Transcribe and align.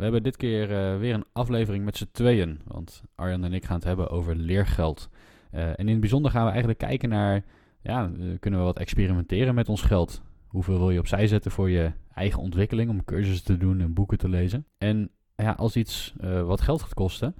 We 0.00 0.06
hebben 0.06 0.22
dit 0.22 0.36
keer 0.36 0.76
eh, 0.76 0.98
weer 0.98 1.14
een 1.14 1.24
aflevering 1.32 1.84
met 1.84 1.96
z'n 1.96 2.08
tweeën, 2.12 2.60
want 2.64 3.02
Arjan 3.14 3.44
en 3.44 3.52
ik 3.52 3.64
gaan 3.64 3.76
het 3.76 3.84
hebben 3.84 4.10
over 4.10 4.36
leergeld. 4.36 5.08
Eh, 5.50 5.68
en 5.68 5.74
in 5.76 5.88
het 5.88 6.00
bijzonder 6.00 6.30
gaan 6.30 6.44
we 6.44 6.50
eigenlijk 6.50 6.78
kijken 6.78 7.08
naar, 7.08 7.44
ja, 7.82 8.04
eh, 8.04 8.38
kunnen 8.38 8.60
we 8.60 8.66
wat 8.66 8.78
experimenteren 8.78 9.54
met 9.54 9.68
ons 9.68 9.82
geld? 9.82 10.22
Hoeveel 10.46 10.78
wil 10.78 10.90
je 10.90 10.98
opzij 10.98 11.26
zetten 11.26 11.50
voor 11.50 11.70
je 11.70 11.92
eigen 12.14 12.40
ontwikkeling, 12.40 12.90
om 12.90 13.04
cursussen 13.04 13.44
te 13.44 13.56
doen 13.56 13.80
en 13.80 13.94
boeken 13.94 14.18
te 14.18 14.28
lezen? 14.28 14.66
En 14.78 15.10
ja, 15.36 15.52
als 15.52 15.76
iets 15.76 16.14
wat 16.44 16.60
geld 16.60 16.82
gaat 16.82 16.94
kosten, 16.94 17.34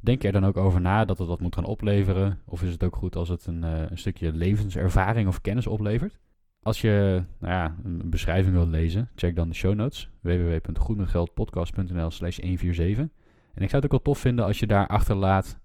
denk 0.00 0.22
je 0.22 0.26
er 0.26 0.40
dan 0.40 0.46
ook 0.46 0.56
over 0.56 0.80
na 0.80 1.04
dat 1.04 1.18
het 1.18 1.28
wat 1.28 1.40
moet 1.40 1.54
gaan 1.54 1.64
opleveren? 1.64 2.38
Of 2.44 2.62
is 2.62 2.72
het 2.72 2.84
ook 2.84 2.96
goed 2.96 3.16
als 3.16 3.28
het 3.28 3.46
een, 3.46 3.62
een 3.62 3.98
stukje 3.98 4.32
levenservaring 4.32 5.28
of 5.28 5.40
kennis 5.40 5.66
oplevert? 5.66 6.18
Als 6.62 6.80
je 6.80 7.24
nou 7.38 7.52
ja, 7.52 7.76
een 7.84 8.10
beschrijving 8.10 8.54
wilt 8.54 8.68
lezen, 8.68 9.10
check 9.14 9.36
dan 9.36 9.48
de 9.48 9.54
show 9.54 9.74
notes. 9.74 10.10
www.goedmetgeldpodcast.nl 10.20 12.10
slash 12.10 12.38
147. 12.38 13.08
En 13.54 13.62
ik 13.62 13.70
zou 13.70 13.82
het 13.82 13.84
ook 13.84 13.90
wel 13.90 14.02
tof 14.02 14.18
vinden 14.18 14.44
als 14.44 14.58
je 14.58 14.66
daar 14.66 14.86
achterlaat 14.86 15.60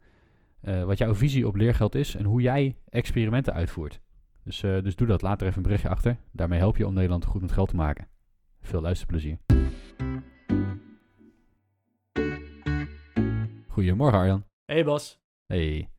uh, 0.62 0.84
wat 0.84 0.98
jouw 0.98 1.16
visie 1.16 1.48
op 1.48 1.56
leergeld 1.56 1.96
is 1.96 2.16
en 2.16 2.26
hoe 2.26 2.42
jij 2.42 2.76
experimenten 2.90 3.54
uitvoert. 3.54 4.00
Dus, 4.44 4.64
uh, 4.64 4.82
dus 4.82 4.96
doe 4.96 5.08
dat. 5.08 5.22
Laat 5.22 5.42
er 5.42 5.46
even 5.46 5.58
een 5.58 5.64
berichtje 5.64 5.90
achter. 5.90 6.18
Daarmee 6.32 6.60
help 6.60 6.78
je 6.78 6.88
om 6.88 6.94
Nederland 6.94 7.26
goed 7.26 7.42
met 7.42 7.52
geld 7.52 7.70
te 7.70 7.76
maken. 7.76 8.08
Veel 8.62 8.82
luisterplezier. 8.82 9.38
Goedemorgen 13.68 14.20
Arjan. 14.20 14.44
Hey 14.66 14.84
Bas. 14.84 15.20
Hey. 15.46 15.90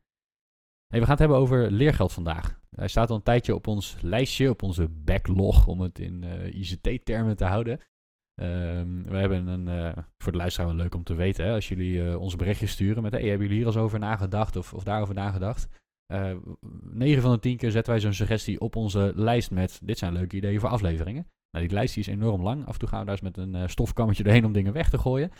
Hey, 0.93 0.99
we 0.99 1.05
gaan 1.05 1.15
het 1.15 1.25
hebben 1.25 1.37
over 1.37 1.71
leergeld 1.71 2.13
vandaag. 2.13 2.59
Hij 2.75 2.87
staat 2.87 3.09
al 3.09 3.15
een 3.15 3.23
tijdje 3.23 3.55
op 3.55 3.67
ons 3.67 3.97
lijstje, 4.01 4.49
op 4.49 4.63
onze 4.63 4.89
backlog, 4.89 5.67
om 5.67 5.81
het 5.81 5.99
in 5.99 6.23
eh, 6.23 6.53
ICT-termen 6.53 7.35
te 7.35 7.45
houden. 7.45 7.79
Um, 8.41 9.03
we 9.03 9.17
hebben 9.17 9.47
een, 9.47 9.67
uh, 9.67 10.03
voor 10.17 10.31
de 10.31 10.37
luisteraar 10.37 10.67
wel 10.67 10.77
leuk 10.77 10.95
om 10.95 11.03
te 11.03 11.13
weten, 11.13 11.45
hè, 11.45 11.53
als 11.53 11.67
jullie 11.67 11.93
uh, 11.93 12.19
ons 12.19 12.35
berichtjes 12.35 12.71
sturen 12.71 13.03
met, 13.03 13.11
hey, 13.11 13.21
hebben 13.21 13.41
jullie 13.41 13.57
hier 13.57 13.67
eens 13.67 13.77
over 13.77 13.99
nagedacht 13.99 14.55
of, 14.55 14.73
of 14.73 14.83
daarover 14.83 15.15
nagedacht? 15.15 15.67
Uh, 16.13 16.35
9 16.81 17.21
van 17.21 17.31
de 17.31 17.39
10 17.39 17.57
keer 17.57 17.71
zetten 17.71 17.91
wij 17.91 18.01
zo'n 18.01 18.13
suggestie 18.13 18.59
op 18.59 18.75
onze 18.75 19.11
lijst 19.15 19.51
met, 19.51 19.79
dit 19.83 19.97
zijn 19.97 20.13
leuke 20.13 20.35
ideeën 20.35 20.59
voor 20.59 20.69
afleveringen. 20.69 21.27
Nou, 21.51 21.65
die 21.65 21.75
lijst 21.75 21.97
is 21.97 22.07
enorm 22.07 22.41
lang. 22.41 22.65
Af 22.65 22.73
en 22.73 22.79
toe 22.79 22.89
gaan 22.89 22.99
we 22.99 23.05
daar 23.05 23.13
eens 23.13 23.35
met 23.35 23.37
een 23.37 23.69
stofkammetje 23.69 24.23
doorheen 24.23 24.45
om 24.45 24.53
dingen 24.53 24.73
weg 24.73 24.89
te 24.89 24.97
gooien. 24.97 25.31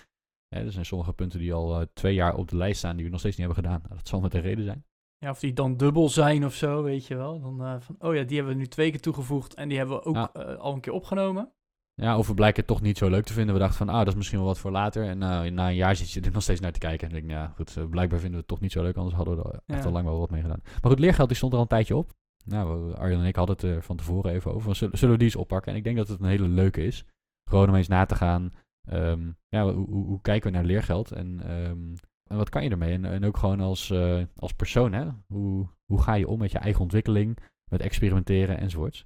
er 0.48 0.72
zijn 0.72 0.86
sommige 0.86 1.14
punten 1.14 1.40
die 1.40 1.54
al 1.54 1.86
twee 1.94 2.14
jaar 2.14 2.36
op 2.36 2.48
de 2.48 2.56
lijst 2.56 2.78
staan 2.78 2.96
die 2.96 3.06
we 3.06 3.12
nog 3.12 3.20
steeds 3.20 3.38
niet 3.38 3.46
hebben 3.46 3.64
gedaan. 3.64 3.82
Nou, 3.84 3.96
dat 3.96 4.08
zal 4.08 4.20
met 4.20 4.32
de 4.32 4.40
reden 4.40 4.64
zijn. 4.64 4.84
Ja, 5.20 5.30
of 5.30 5.40
die 5.40 5.54
dan 5.54 5.78
dubbel 5.78 6.10
zijn 6.10 6.46
of 6.46 6.54
zo, 6.54 6.84
weet 6.84 7.06
je 7.06 7.16
wel. 7.16 7.42
Dan 7.42 7.62
uh, 7.62 7.76
van, 7.80 7.96
oh 8.00 8.16
ja, 8.16 8.24
die 8.24 8.38
hebben 8.38 8.54
we 8.54 8.60
nu 8.60 8.68
twee 8.68 8.90
keer 8.90 9.00
toegevoegd 9.00 9.54
en 9.54 9.70
die 9.70 9.78
hebben 9.78 9.96
we 9.96 10.04
ook 10.04 10.16
uh, 10.16 10.56
al 10.56 10.74
een 10.74 10.80
keer 10.80 10.94
opgenomen. 10.94 11.52
Ja, 11.94 12.18
of 12.18 12.28
we 12.28 12.34
blijken 12.34 12.60
het 12.60 12.68
toch 12.68 12.82
niet 12.82 12.98
zo 12.98 13.10
leuk 13.10 13.26
te 13.26 13.34
vinden. 13.34 13.54
We 13.54 13.60
dachten 13.60 13.78
van, 13.78 13.90
ah, 13.90 13.98
dat 13.98 14.08
is 14.08 14.16
misschien 14.16 14.38
wel 14.38 14.48
wat 14.48 14.60
voor 14.60 14.72
later. 14.72 15.04
En 15.04 15.22
uh, 15.22 15.42
na 15.42 15.68
een 15.68 15.76
jaar 15.76 15.96
zit 15.96 16.12
je 16.12 16.22
er 16.22 16.32
nog 16.32 16.42
steeds 16.42 16.60
naar 16.60 16.72
te 16.72 16.80
kijken. 16.80 17.08
En 17.08 17.14
denk 17.14 17.30
ja, 17.30 17.54
goed, 17.56 17.90
blijkbaar 17.90 18.20
vinden 18.20 18.32
we 18.32 18.38
het 18.38 18.48
toch 18.48 18.60
niet 18.60 18.72
zo 18.72 18.82
leuk. 18.82 18.96
Anders 18.96 19.16
hadden 19.16 19.36
we 19.36 19.44
er 19.44 19.76
echt 19.76 19.86
al 19.86 19.92
lang 19.92 20.06
wel 20.06 20.20
wat 20.20 20.30
mee 20.30 20.42
gedaan. 20.42 20.62
Maar 20.64 20.92
goed, 20.92 21.00
leergeld 21.00 21.28
die 21.28 21.38
stond 21.38 21.52
er 21.52 21.58
al 21.58 21.64
een 21.64 21.70
tijdje 21.70 21.96
op. 21.96 22.12
Nou, 22.46 22.94
Arjan 22.94 23.22
en 23.22 23.28
ik 23.28 23.36
hadden 23.36 23.56
het 23.56 23.66
er 23.66 23.84
van 23.84 23.98
tevoren 23.98 24.34
even 24.34 24.54
over. 24.54 24.76
Zullen, 24.76 24.98
zullen 24.98 25.14
we 25.14 25.20
die 25.20 25.30
eens 25.30 25.42
oppakken? 25.42 25.72
En 25.72 25.78
ik 25.78 25.84
denk 25.84 25.98
dat 25.98 26.08
het 26.08 26.20
een 26.20 26.26
hele 26.26 26.48
leuke 26.48 26.86
is. 26.86 27.06
Gewoon 27.50 27.70
om 27.70 27.76
eens 27.76 27.88
na 27.88 28.06
te 28.06 28.16
gaan. 28.16 28.54
Um, 28.92 29.38
ja, 29.48 29.64
hoe, 29.64 29.90
hoe, 29.90 30.06
hoe, 30.06 30.22
kijken 30.22 30.52
we 30.52 30.58
naar 30.58 30.66
leergeld? 30.66 31.12
En 31.12 31.52
um, 31.52 31.96
en 32.30 32.38
wat 32.38 32.50
kan 32.50 32.64
je 32.64 32.70
ermee? 32.70 32.94
En, 32.94 33.06
en 33.06 33.26
ook 33.26 33.38
gewoon 33.38 33.60
als, 33.60 33.90
uh, 33.90 34.24
als 34.36 34.54
persoon, 34.54 34.94
hè? 34.94 35.10
Hoe, 35.28 35.70
hoe 35.86 36.02
ga 36.02 36.14
je 36.14 36.28
om 36.28 36.40
met 36.40 36.52
je 36.52 36.58
eigen 36.58 36.82
ontwikkeling, 36.82 37.38
met 37.72 37.82
experimenteren 37.82 38.58
enzovoorts. 38.58 39.06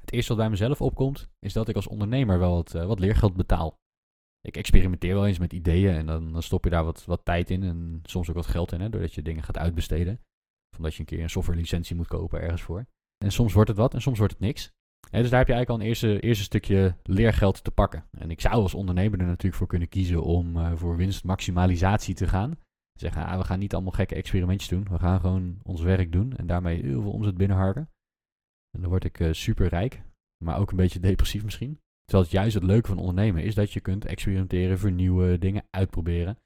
Het 0.00 0.12
eerste 0.12 0.28
wat 0.28 0.38
bij 0.38 0.50
mezelf 0.50 0.80
opkomt, 0.80 1.28
is 1.38 1.52
dat 1.52 1.68
ik 1.68 1.76
als 1.76 1.86
ondernemer 1.86 2.38
wel 2.38 2.54
wat, 2.54 2.74
uh, 2.74 2.86
wat 2.86 2.98
leergeld 2.98 3.34
betaal. 3.34 3.78
Ik 4.40 4.56
experimenteer 4.56 5.14
wel 5.14 5.26
eens 5.26 5.38
met 5.38 5.52
ideeën 5.52 5.94
en 5.94 6.06
dan, 6.06 6.32
dan, 6.32 6.42
stop 6.42 6.64
je 6.64 6.70
daar 6.70 6.84
wat, 6.84 7.04
wat 7.04 7.24
tijd 7.24 7.50
in 7.50 7.62
en 7.62 8.00
soms 8.02 8.28
ook 8.28 8.34
wat 8.34 8.46
geld 8.46 8.72
in, 8.72 8.80
hè, 8.80 8.88
doordat 8.88 9.14
je 9.14 9.22
dingen 9.22 9.42
gaat 9.42 9.58
uitbesteden. 9.58 10.20
Omdat 10.76 10.94
je 10.94 11.00
een 11.00 11.06
keer 11.06 11.22
een 11.22 11.30
software 11.30 11.58
licentie 11.58 11.96
moet 11.96 12.06
kopen 12.06 12.40
ergens 12.40 12.62
voor. 12.62 12.86
En 13.24 13.32
soms 13.32 13.52
wordt 13.52 13.68
het 13.68 13.78
wat 13.78 13.94
en 13.94 14.00
soms 14.00 14.18
wordt 14.18 14.32
het 14.32 14.42
niks. 14.42 14.72
Dus 15.20 15.30
daar 15.30 15.38
heb 15.38 15.48
je 15.48 15.54
eigenlijk 15.54 15.70
al 15.70 15.80
een 15.80 15.86
eerste, 15.86 16.20
eerste 16.20 16.44
stukje 16.44 16.96
leergeld 17.02 17.64
te 17.64 17.70
pakken. 17.70 18.04
En 18.18 18.30
ik 18.30 18.40
zou 18.40 18.54
als 18.54 18.74
ondernemer 18.74 19.20
er 19.20 19.26
natuurlijk 19.26 19.54
voor 19.54 19.66
kunnen 19.66 19.88
kiezen 19.88 20.22
om 20.22 20.56
uh, 20.56 20.72
voor 20.74 20.96
winstmaximalisatie 20.96 22.14
te 22.14 22.28
gaan. 22.28 22.58
Zeggen, 22.98 23.26
ah, 23.26 23.38
we 23.38 23.44
gaan 23.44 23.58
niet 23.58 23.74
allemaal 23.74 23.92
gekke 23.92 24.14
experimentjes 24.14 24.68
doen. 24.68 24.86
We 24.90 24.98
gaan 24.98 25.20
gewoon 25.20 25.58
ons 25.62 25.80
werk 25.80 26.12
doen 26.12 26.36
en 26.36 26.46
daarmee 26.46 26.82
heel 26.82 27.02
veel 27.02 27.12
omzet 27.12 27.36
binnenharken. 27.36 27.90
En 28.70 28.80
dan 28.80 28.90
word 28.90 29.04
ik 29.04 29.18
uh, 29.18 29.32
super 29.32 29.68
rijk, 29.68 30.02
maar 30.44 30.58
ook 30.58 30.70
een 30.70 30.76
beetje 30.76 31.00
depressief 31.08 31.44
misschien. 31.44 31.80
Terwijl 32.04 32.24
het 32.24 32.32
juist 32.32 32.54
het 32.54 32.64
leuke 32.64 32.88
van 32.88 32.98
ondernemen 32.98 33.42
is 33.42 33.54
dat 33.54 33.72
je 33.72 33.80
kunt 33.80 34.04
experimenteren, 34.04 34.78
vernieuwen, 34.78 35.40
dingen 35.40 35.66
uitproberen. 35.70 36.38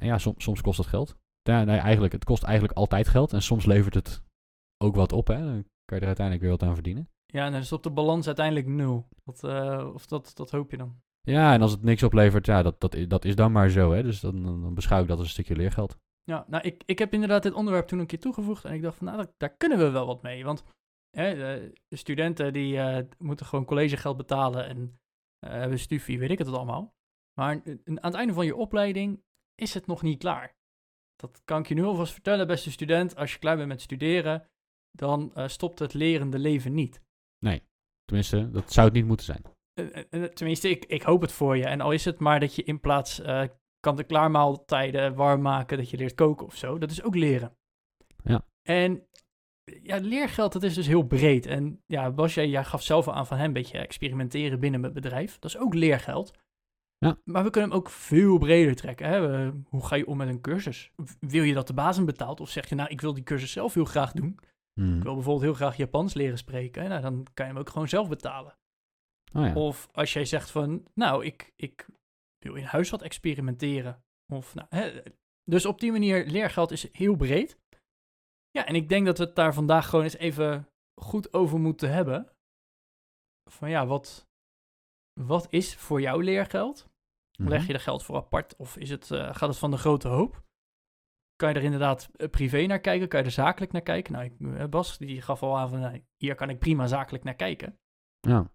En 0.00 0.06
ja, 0.06 0.18
soms, 0.18 0.44
soms 0.44 0.60
kost 0.60 0.76
dat 0.76 0.86
geld. 0.86 1.16
Nee, 1.42 1.64
eigenlijk, 1.64 2.12
het 2.12 2.24
kost 2.24 2.42
eigenlijk 2.42 2.78
altijd 2.78 3.08
geld 3.08 3.32
en 3.32 3.42
soms 3.42 3.66
levert 3.66 3.94
het 3.94 4.22
ook 4.84 4.94
wat 4.94 5.12
op. 5.12 5.26
Hè? 5.26 5.38
Dan 5.38 5.64
kan 5.84 5.96
je 5.96 6.00
er 6.00 6.06
uiteindelijk 6.06 6.40
weer 6.40 6.50
wat 6.50 6.62
aan 6.62 6.74
verdienen. 6.74 7.08
Ja, 7.26 7.44
en 7.44 7.52
dan 7.52 7.60
is 7.60 7.72
op 7.72 7.82
de 7.82 7.90
balans 7.90 8.26
uiteindelijk 8.26 8.66
nul. 8.66 9.08
Dat, 9.24 9.44
uh, 9.44 9.90
of 9.94 10.06
dat, 10.06 10.30
dat 10.34 10.50
hoop 10.50 10.70
je 10.70 10.76
dan? 10.76 11.00
Ja, 11.20 11.52
en 11.52 11.62
als 11.62 11.70
het 11.70 11.82
niks 11.82 12.02
oplevert, 12.02 12.46
ja, 12.46 12.62
dat, 12.62 12.80
dat, 12.80 12.96
dat 13.08 13.24
is 13.24 13.36
dan 13.36 13.52
maar 13.52 13.68
zo. 13.68 13.92
Hè? 13.92 14.02
Dus 14.02 14.20
dan, 14.20 14.42
dan 14.42 14.74
beschouw 14.74 15.02
ik 15.02 15.08
dat 15.08 15.16
als 15.18 15.26
een 15.26 15.32
stukje 15.32 15.56
leergeld. 15.56 15.96
Ja, 16.22 16.44
nou, 16.48 16.64
ik, 16.64 16.82
ik 16.86 16.98
heb 16.98 17.12
inderdaad 17.12 17.42
dit 17.42 17.52
onderwerp 17.52 17.86
toen 17.86 17.98
een 17.98 18.06
keer 18.06 18.20
toegevoegd. 18.20 18.64
En 18.64 18.74
ik 18.74 18.82
dacht 18.82 18.96
van, 18.96 19.06
nou, 19.06 19.26
daar, 19.36 19.56
kunnen 19.56 19.78
we 19.78 19.90
wel 19.90 20.06
wat 20.06 20.22
mee. 20.22 20.44
Want 20.44 20.64
hè, 21.10 21.34
de, 21.34 21.96
studenten 21.96 22.52
die 22.52 22.74
uh, 22.74 22.98
moeten 23.18 23.46
gewoon 23.46 23.64
collegegeld 23.64 24.16
betalen 24.16 24.66
en 24.66 24.78
uh, 24.78 25.50
hebben 25.50 25.78
stufie, 25.78 26.18
weet 26.18 26.30
ik 26.30 26.38
het 26.38 26.48
allemaal. 26.48 26.94
Maar 27.40 27.50
aan 27.50 27.80
het 27.84 28.14
einde 28.14 28.32
van 28.32 28.46
je 28.46 28.56
opleiding 28.56 29.22
is 29.54 29.74
het 29.74 29.86
nog 29.86 30.02
niet 30.02 30.18
klaar. 30.18 30.54
Dat 31.16 31.42
kan 31.44 31.60
ik 31.60 31.68
je 31.68 31.74
nu 31.74 31.84
alvast 31.84 32.12
vertellen, 32.12 32.46
beste 32.46 32.70
student. 32.70 33.16
Als 33.16 33.32
je 33.32 33.38
klaar 33.38 33.56
bent 33.56 33.68
met 33.68 33.80
studeren, 33.80 34.48
dan 34.90 35.32
uh, 35.34 35.48
stopt 35.48 35.78
het 35.78 35.94
lerende 35.94 36.38
leven 36.38 36.74
niet. 36.74 37.02
Nee, 37.46 37.62
tenminste, 38.04 38.50
dat 38.50 38.72
zou 38.72 38.86
het 38.86 38.96
niet 38.96 39.06
moeten 39.06 39.26
zijn. 39.26 39.42
Tenminste, 40.34 40.68
ik, 40.68 40.84
ik 40.84 41.02
hoop 41.02 41.20
het 41.20 41.32
voor 41.32 41.56
je. 41.56 41.66
En 41.66 41.80
al 41.80 41.92
is 41.92 42.04
het 42.04 42.18
maar 42.18 42.40
dat 42.40 42.54
je 42.54 42.62
in 42.62 42.80
plaats 42.80 43.20
uh, 43.20 43.42
kant-en-klaarmaaltijden 43.80 45.14
warm 45.14 45.42
maken, 45.42 45.76
dat 45.76 45.90
je 45.90 45.96
leert 45.96 46.14
koken 46.14 46.46
of 46.46 46.56
zo. 46.56 46.78
Dat 46.78 46.90
is 46.90 47.02
ook 47.02 47.14
leren. 47.14 47.56
Ja. 48.24 48.46
En 48.62 49.06
ja, 49.82 49.96
leergeld, 49.96 50.52
dat 50.52 50.62
is 50.62 50.74
dus 50.74 50.86
heel 50.86 51.02
breed. 51.02 51.46
En 51.46 51.82
ja, 51.86 52.10
Bas, 52.10 52.34
jij, 52.34 52.48
jij 52.48 52.64
gaf 52.64 52.82
zelf 52.82 53.08
al 53.08 53.14
aan 53.14 53.26
van 53.26 53.36
hem 53.36 53.46
een 53.46 53.52
beetje 53.52 53.78
experimenteren 53.78 54.60
binnen 54.60 54.80
mijn 54.80 54.92
bedrijf. 54.92 55.38
Dat 55.38 55.50
is 55.50 55.58
ook 55.58 55.74
leergeld. 55.74 56.32
Ja. 56.98 57.18
Maar 57.24 57.44
we 57.44 57.50
kunnen 57.50 57.70
hem 57.70 57.78
ook 57.78 57.90
veel 57.90 58.38
breder 58.38 58.74
trekken. 58.74 59.08
Hè? 59.08 59.50
hoe 59.68 59.86
ga 59.86 59.96
je 59.96 60.06
om 60.06 60.16
met 60.16 60.28
een 60.28 60.40
cursus? 60.40 60.90
Wil 61.20 61.42
je 61.42 61.54
dat 61.54 61.66
de 61.66 61.74
hem 61.74 62.04
betaalt? 62.04 62.40
Of 62.40 62.50
zeg 62.50 62.68
je, 62.68 62.74
nou, 62.74 62.88
ik 62.88 63.00
wil 63.00 63.14
die 63.14 63.24
cursus 63.24 63.52
zelf 63.52 63.74
heel 63.74 63.84
graag 63.84 64.12
doen. 64.12 64.38
Hmm. 64.80 64.96
Ik 64.96 65.02
wil 65.02 65.14
bijvoorbeeld 65.14 65.44
heel 65.44 65.54
graag 65.54 65.76
Japans 65.76 66.14
leren 66.14 66.38
spreken. 66.38 66.88
Nou, 66.88 67.02
dan 67.02 67.26
kan 67.34 67.46
je 67.46 67.52
hem 67.52 67.60
ook 67.60 67.70
gewoon 67.70 67.88
zelf 67.88 68.08
betalen. 68.08 68.56
Oh 69.32 69.46
ja. 69.46 69.54
Of 69.54 69.88
als 69.92 70.12
jij 70.12 70.24
zegt 70.24 70.50
van, 70.50 70.86
nou, 70.94 71.24
ik, 71.24 71.52
ik 71.56 71.86
wil 72.38 72.54
in 72.54 72.64
huis 72.64 72.90
wat 72.90 73.02
experimenteren. 73.02 74.04
Of, 74.32 74.54
nou, 74.54 74.66
hè, 74.70 75.02
dus 75.44 75.66
op 75.66 75.80
die 75.80 75.92
manier, 75.92 76.26
leergeld 76.26 76.70
is 76.70 76.92
heel 76.92 77.16
breed. 77.16 77.58
Ja, 78.50 78.66
en 78.66 78.74
ik 78.74 78.88
denk 78.88 79.06
dat 79.06 79.18
we 79.18 79.24
het 79.24 79.36
daar 79.36 79.54
vandaag 79.54 79.88
gewoon 79.88 80.04
eens 80.04 80.16
even 80.16 80.68
goed 81.00 81.32
over 81.32 81.58
moeten 81.58 81.92
hebben. 81.92 82.30
Van 83.50 83.70
ja, 83.70 83.86
wat, 83.86 84.28
wat 85.20 85.46
is 85.52 85.76
voor 85.76 86.00
jou 86.00 86.24
leergeld? 86.24 86.88
Leg 87.38 87.58
mhm. 87.58 87.66
je 87.66 87.72
er 87.72 87.80
geld 87.80 88.04
voor 88.04 88.16
apart 88.16 88.56
of 88.56 88.76
is 88.76 88.90
het, 88.90 89.10
uh, 89.10 89.34
gaat 89.34 89.48
het 89.48 89.58
van 89.58 89.70
de 89.70 89.76
grote 89.76 90.08
hoop? 90.08 90.44
Kan 91.36 91.48
je 91.48 91.54
er 91.54 91.62
inderdaad 91.62 92.10
eh, 92.16 92.28
privé 92.28 92.66
naar 92.66 92.80
kijken? 92.80 93.08
Kan 93.08 93.20
je 93.20 93.26
er 93.26 93.32
zakelijk 93.32 93.72
naar 93.72 93.82
kijken? 93.82 94.12
Nou, 94.12 94.24
ik, 94.24 94.58
eh, 94.58 94.66
Bas 94.66 94.98
die 94.98 95.22
gaf 95.22 95.42
al 95.42 95.58
aan 95.58 95.68
van, 95.68 95.80
nou, 95.80 96.02
hier 96.16 96.34
kan 96.34 96.50
ik 96.50 96.58
prima 96.58 96.86
zakelijk 96.86 97.24
naar 97.24 97.34
kijken. 97.34 97.78
Ja. 98.20 98.50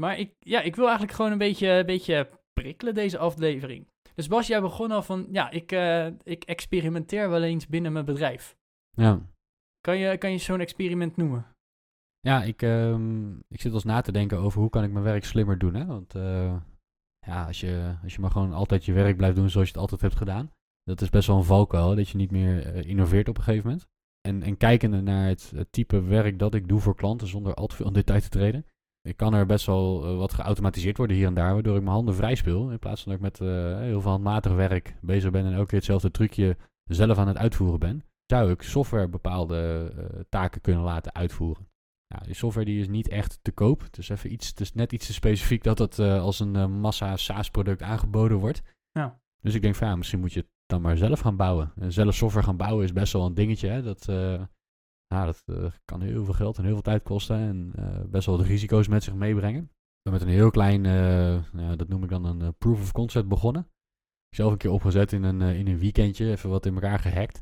Maar 0.00 0.18
ik, 0.18 0.34
ja, 0.38 0.60
ik 0.60 0.76
wil 0.76 0.84
eigenlijk 0.84 1.16
gewoon 1.16 1.32
een 1.32 1.38
beetje, 1.38 1.68
een 1.68 1.86
beetje 1.86 2.30
prikkelen 2.52 2.94
deze 2.94 3.18
aflevering. 3.18 3.88
Dus 4.14 4.28
Bas, 4.28 4.46
jij 4.46 4.60
begon 4.60 4.90
al 4.90 5.02
van, 5.02 5.26
ja, 5.30 5.50
ik, 5.50 5.72
uh, 5.72 6.06
ik 6.06 6.44
experimenteer 6.44 7.30
wel 7.30 7.42
eens 7.42 7.66
binnen 7.66 7.92
mijn 7.92 8.04
bedrijf. 8.04 8.56
Ja. 8.90 9.20
Kan 9.80 9.98
je, 9.98 10.18
kan 10.18 10.30
je 10.30 10.38
zo'n 10.38 10.60
experiment 10.60 11.16
noemen? 11.16 11.46
Ja, 12.20 12.42
ik, 12.42 12.62
um, 12.62 13.38
ik 13.48 13.60
zit 13.60 13.72
eens 13.72 13.84
na 13.84 14.00
te 14.00 14.12
denken 14.12 14.38
over 14.38 14.60
hoe 14.60 14.70
kan 14.70 14.84
ik 14.84 14.90
mijn 14.90 15.04
werk 15.04 15.24
slimmer 15.24 15.58
doen. 15.58 15.74
Hè? 15.74 15.86
Want 15.86 16.14
uh, 16.14 16.56
ja, 17.26 17.46
als 17.46 17.60
je, 17.60 17.96
als 18.02 18.14
je 18.14 18.20
maar 18.20 18.30
gewoon 18.30 18.52
altijd 18.52 18.84
je 18.84 18.92
werk 18.92 19.16
blijft 19.16 19.36
doen 19.36 19.50
zoals 19.50 19.66
je 19.66 19.72
het 19.72 19.82
altijd 19.82 20.00
hebt 20.00 20.16
gedaan, 20.16 20.52
Dat 20.88 21.00
is 21.00 21.10
best 21.10 21.26
wel 21.26 21.36
een 21.36 21.44
valkuil, 21.44 21.94
dat 21.94 22.08
je 22.08 22.16
niet 22.16 22.30
meer 22.30 22.66
eh, 22.66 22.88
innoveert 22.88 23.28
op 23.28 23.36
een 23.36 23.42
gegeven 23.42 23.66
moment. 23.66 23.86
En, 24.20 24.42
en 24.42 24.56
kijkende 24.56 25.00
naar 25.00 25.26
het, 25.26 25.52
type 25.70 26.02
werk 26.02 26.38
dat 26.38 26.54
ik 26.54 26.68
doe 26.68 26.80
voor 26.80 26.94
klanten, 26.94 27.28
zonder 27.28 27.54
al 27.54 27.66
te 27.66 27.76
veel 27.76 27.86
in 27.86 27.92
detail 27.92 28.20
te 28.20 28.28
treden. 28.28 28.66
Ik 29.02 29.16
kan 29.16 29.34
er 29.34 29.46
best 29.46 29.66
wel 29.66 30.04
eh, 30.04 30.16
wat 30.16 30.32
geautomatiseerd 30.32 30.96
worden 30.96 31.16
hier 31.16 31.26
en 31.26 31.34
daar, 31.34 31.52
waardoor 31.52 31.76
ik 31.76 31.82
mijn 31.82 31.94
handen 31.94 32.14
vrij 32.14 32.34
speel. 32.34 32.70
In 32.70 32.78
plaats 32.78 33.02
van 33.02 33.12
dat 33.12 33.20
ik 33.20 33.26
met 33.26 33.48
eh, 33.48 33.78
heel 33.78 34.00
veel 34.00 34.10
handmatig 34.10 34.52
werk 34.52 34.96
bezig 35.00 35.30
ben 35.30 35.44
en 35.44 35.52
elke 35.52 35.66
keer 35.66 35.78
hetzelfde 35.78 36.10
trucje 36.10 36.56
zelf 36.84 37.18
aan 37.18 37.28
het 37.28 37.36
uitvoeren 37.36 37.78
ben. 37.78 38.04
Zou 38.26 38.50
ik 38.50 38.62
software 38.62 39.08
bepaalde 39.08 39.92
taken 40.28 40.60
kunnen 40.60 40.82
laten 40.82 41.14
uitvoeren. 41.14 41.68
Nou, 42.08 42.24
die 42.24 42.34
software 42.34 42.66
die 42.66 42.80
is 42.80 42.88
niet 42.88 43.08
echt 43.08 43.38
te 43.42 43.52
koop. 43.52 43.80
Het 43.80 43.98
is, 43.98 44.08
even 44.08 44.32
iets, 44.32 44.72
net 44.72 44.92
iets 44.92 45.06
te 45.06 45.12
specifiek 45.12 45.62
dat 45.62 45.78
het 45.78 45.98
als 45.98 46.40
een 46.40 46.80
massa 46.80 47.16
SaaS-product 47.16 47.82
aangeboden 47.82 48.38
wordt. 48.38 48.62
Ja. 48.90 49.20
Dus 49.42 49.54
ik 49.54 49.62
denk 49.62 49.74
van 49.74 49.88
ja, 49.88 49.96
misschien 49.96 50.20
moet 50.20 50.32
je 50.32 50.40
het 50.40 50.48
dan 50.66 50.80
maar 50.80 50.96
zelf 50.96 51.20
gaan 51.20 51.36
bouwen. 51.36 51.72
En 51.76 51.92
zelf 51.92 52.14
software 52.14 52.46
gaan 52.46 52.56
bouwen 52.56 52.84
is 52.84 52.92
best 52.92 53.12
wel 53.12 53.26
een 53.26 53.34
dingetje. 53.34 53.68
Hè? 53.68 53.82
Dat, 53.82 54.06
nou, 55.08 55.26
dat 55.26 55.42
uh, 55.46 55.70
kan 55.84 56.00
heel 56.00 56.24
veel 56.24 56.34
geld 56.34 56.58
en 56.58 56.64
heel 56.64 56.72
veel 56.72 56.82
tijd 56.82 57.02
kosten. 57.02 57.36
En 57.36 57.72
uh, 57.78 58.04
best 58.04 58.26
wel 58.26 58.36
de 58.36 58.44
risico's 58.44 58.88
met 58.88 59.02
zich 59.02 59.14
meebrengen. 59.14 59.62
Ik 59.62 60.02
ben 60.02 60.12
met 60.12 60.22
een 60.22 60.28
heel 60.28 60.50
klein, 60.50 60.80
nou, 61.52 61.76
dat 61.76 61.88
noem 61.88 62.02
ik 62.02 62.08
dan 62.08 62.24
een 62.24 62.54
proof 62.54 62.80
of 62.80 62.92
concept 62.92 63.28
begonnen. 63.28 63.68
Zelf 64.36 64.52
een 64.52 64.58
keer 64.58 64.70
opgezet 64.70 65.12
in 65.12 65.22
een, 65.22 65.40
in 65.40 65.66
een 65.66 65.78
weekendje, 65.78 66.30
even 66.30 66.50
wat 66.50 66.66
in 66.66 66.74
elkaar 66.74 66.98
gehackt. 66.98 67.40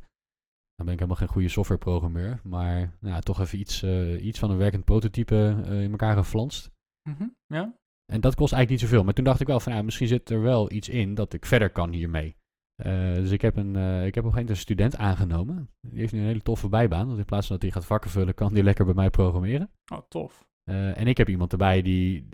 Dan 0.75 0.87
ben 0.87 0.95
ik 0.95 1.01
helemaal 1.01 1.17
geen 1.17 1.29
goede 1.29 1.49
softwareprogrammeur. 1.49 2.41
Maar 2.45 2.97
nou, 3.01 3.23
toch 3.23 3.41
even 3.41 3.59
iets, 3.59 3.83
iets 4.21 4.39
van 4.39 4.51
een 4.51 4.57
werkend 4.57 4.85
prototype 4.85 5.63
in 5.67 5.91
elkaar 5.91 6.17
geflanst. 6.17 6.71
-hmm, 7.03 7.37
ja. 7.47 7.79
En 8.13 8.21
dat 8.21 8.35
kost 8.35 8.53
eigenlijk 8.53 8.71
niet 8.71 8.91
zoveel. 8.91 9.05
Maar 9.05 9.15
toen 9.15 9.25
dacht 9.25 9.41
ik 9.41 9.47
wel 9.47 9.61
van, 9.61 9.73
ja, 9.73 9.83
misschien 9.83 10.09
zit 10.09 10.31
er 10.31 10.43
wel 10.43 10.73
iets 10.73 10.89
in 10.89 11.15
dat 11.15 11.33
ik 11.33 11.47
verder 11.47 11.71
kan 11.71 11.93
hiermee. 11.93 12.37
Uh, 12.85 13.15
dus 13.15 13.31
ik 13.31 13.41
heb, 13.41 13.57
een, 13.57 13.75
uh, 13.75 14.07
ik 14.07 14.15
heb 14.15 14.25
op 14.25 14.37
een 14.37 14.49
een 14.49 14.57
student 14.57 14.97
aangenomen. 14.97 15.71
Die 15.81 15.99
heeft 15.99 16.13
nu 16.13 16.19
een 16.19 16.27
hele 16.27 16.43
toffe 16.43 16.69
bijbaan. 16.69 17.07
Want 17.07 17.19
in 17.19 17.25
plaats 17.25 17.47
van 17.47 17.57
dat 17.57 17.65
hij 17.65 17.75
gaat 17.75 17.87
vakken 17.87 18.11
vullen, 18.11 18.35
kan 18.35 18.53
hij 18.53 18.63
lekker 18.63 18.85
bij 18.85 18.95
mij 18.95 19.11
programmeren. 19.11 19.71
Oh, 19.93 19.99
tof. 20.09 20.47
Uh, 20.71 20.99
en 20.99 21.07
ik 21.07 21.17
heb 21.17 21.29
iemand 21.29 21.53
erbij 21.53 21.83
die 21.83 22.29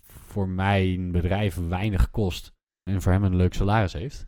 voor 0.00 0.48
mijn 0.48 1.12
bedrijf 1.12 1.56
weinig 1.56 2.10
kost. 2.10 2.52
En 2.90 3.02
voor 3.02 3.12
hem 3.12 3.24
een 3.24 3.36
leuk 3.36 3.54
salaris 3.54 3.92
heeft. 3.92 4.26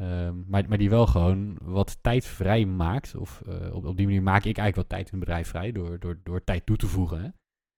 Ehm, 0.00 0.42
maar, 0.46 0.68
maar 0.68 0.78
die 0.78 0.90
wel 0.90 1.06
gewoon 1.06 1.58
wat 1.62 2.02
tijd 2.02 2.24
vrij 2.24 2.64
maakt. 2.64 3.14
Of 3.14 3.42
op, 3.72 3.84
op 3.84 3.96
die 3.96 4.06
manier 4.06 4.22
maak 4.22 4.44
ik 4.44 4.58
eigenlijk 4.58 4.76
wat 4.76 4.88
tijd 4.88 5.12
in 5.12 5.18
het 5.18 5.26
bedrijf 5.26 5.48
vrij. 5.48 5.72
Door, 5.72 5.98
door, 5.98 6.20
door 6.22 6.44
tijd 6.44 6.66
toe 6.66 6.76
te 6.76 6.86
voegen. 6.86 7.22
Hè? 7.22 7.28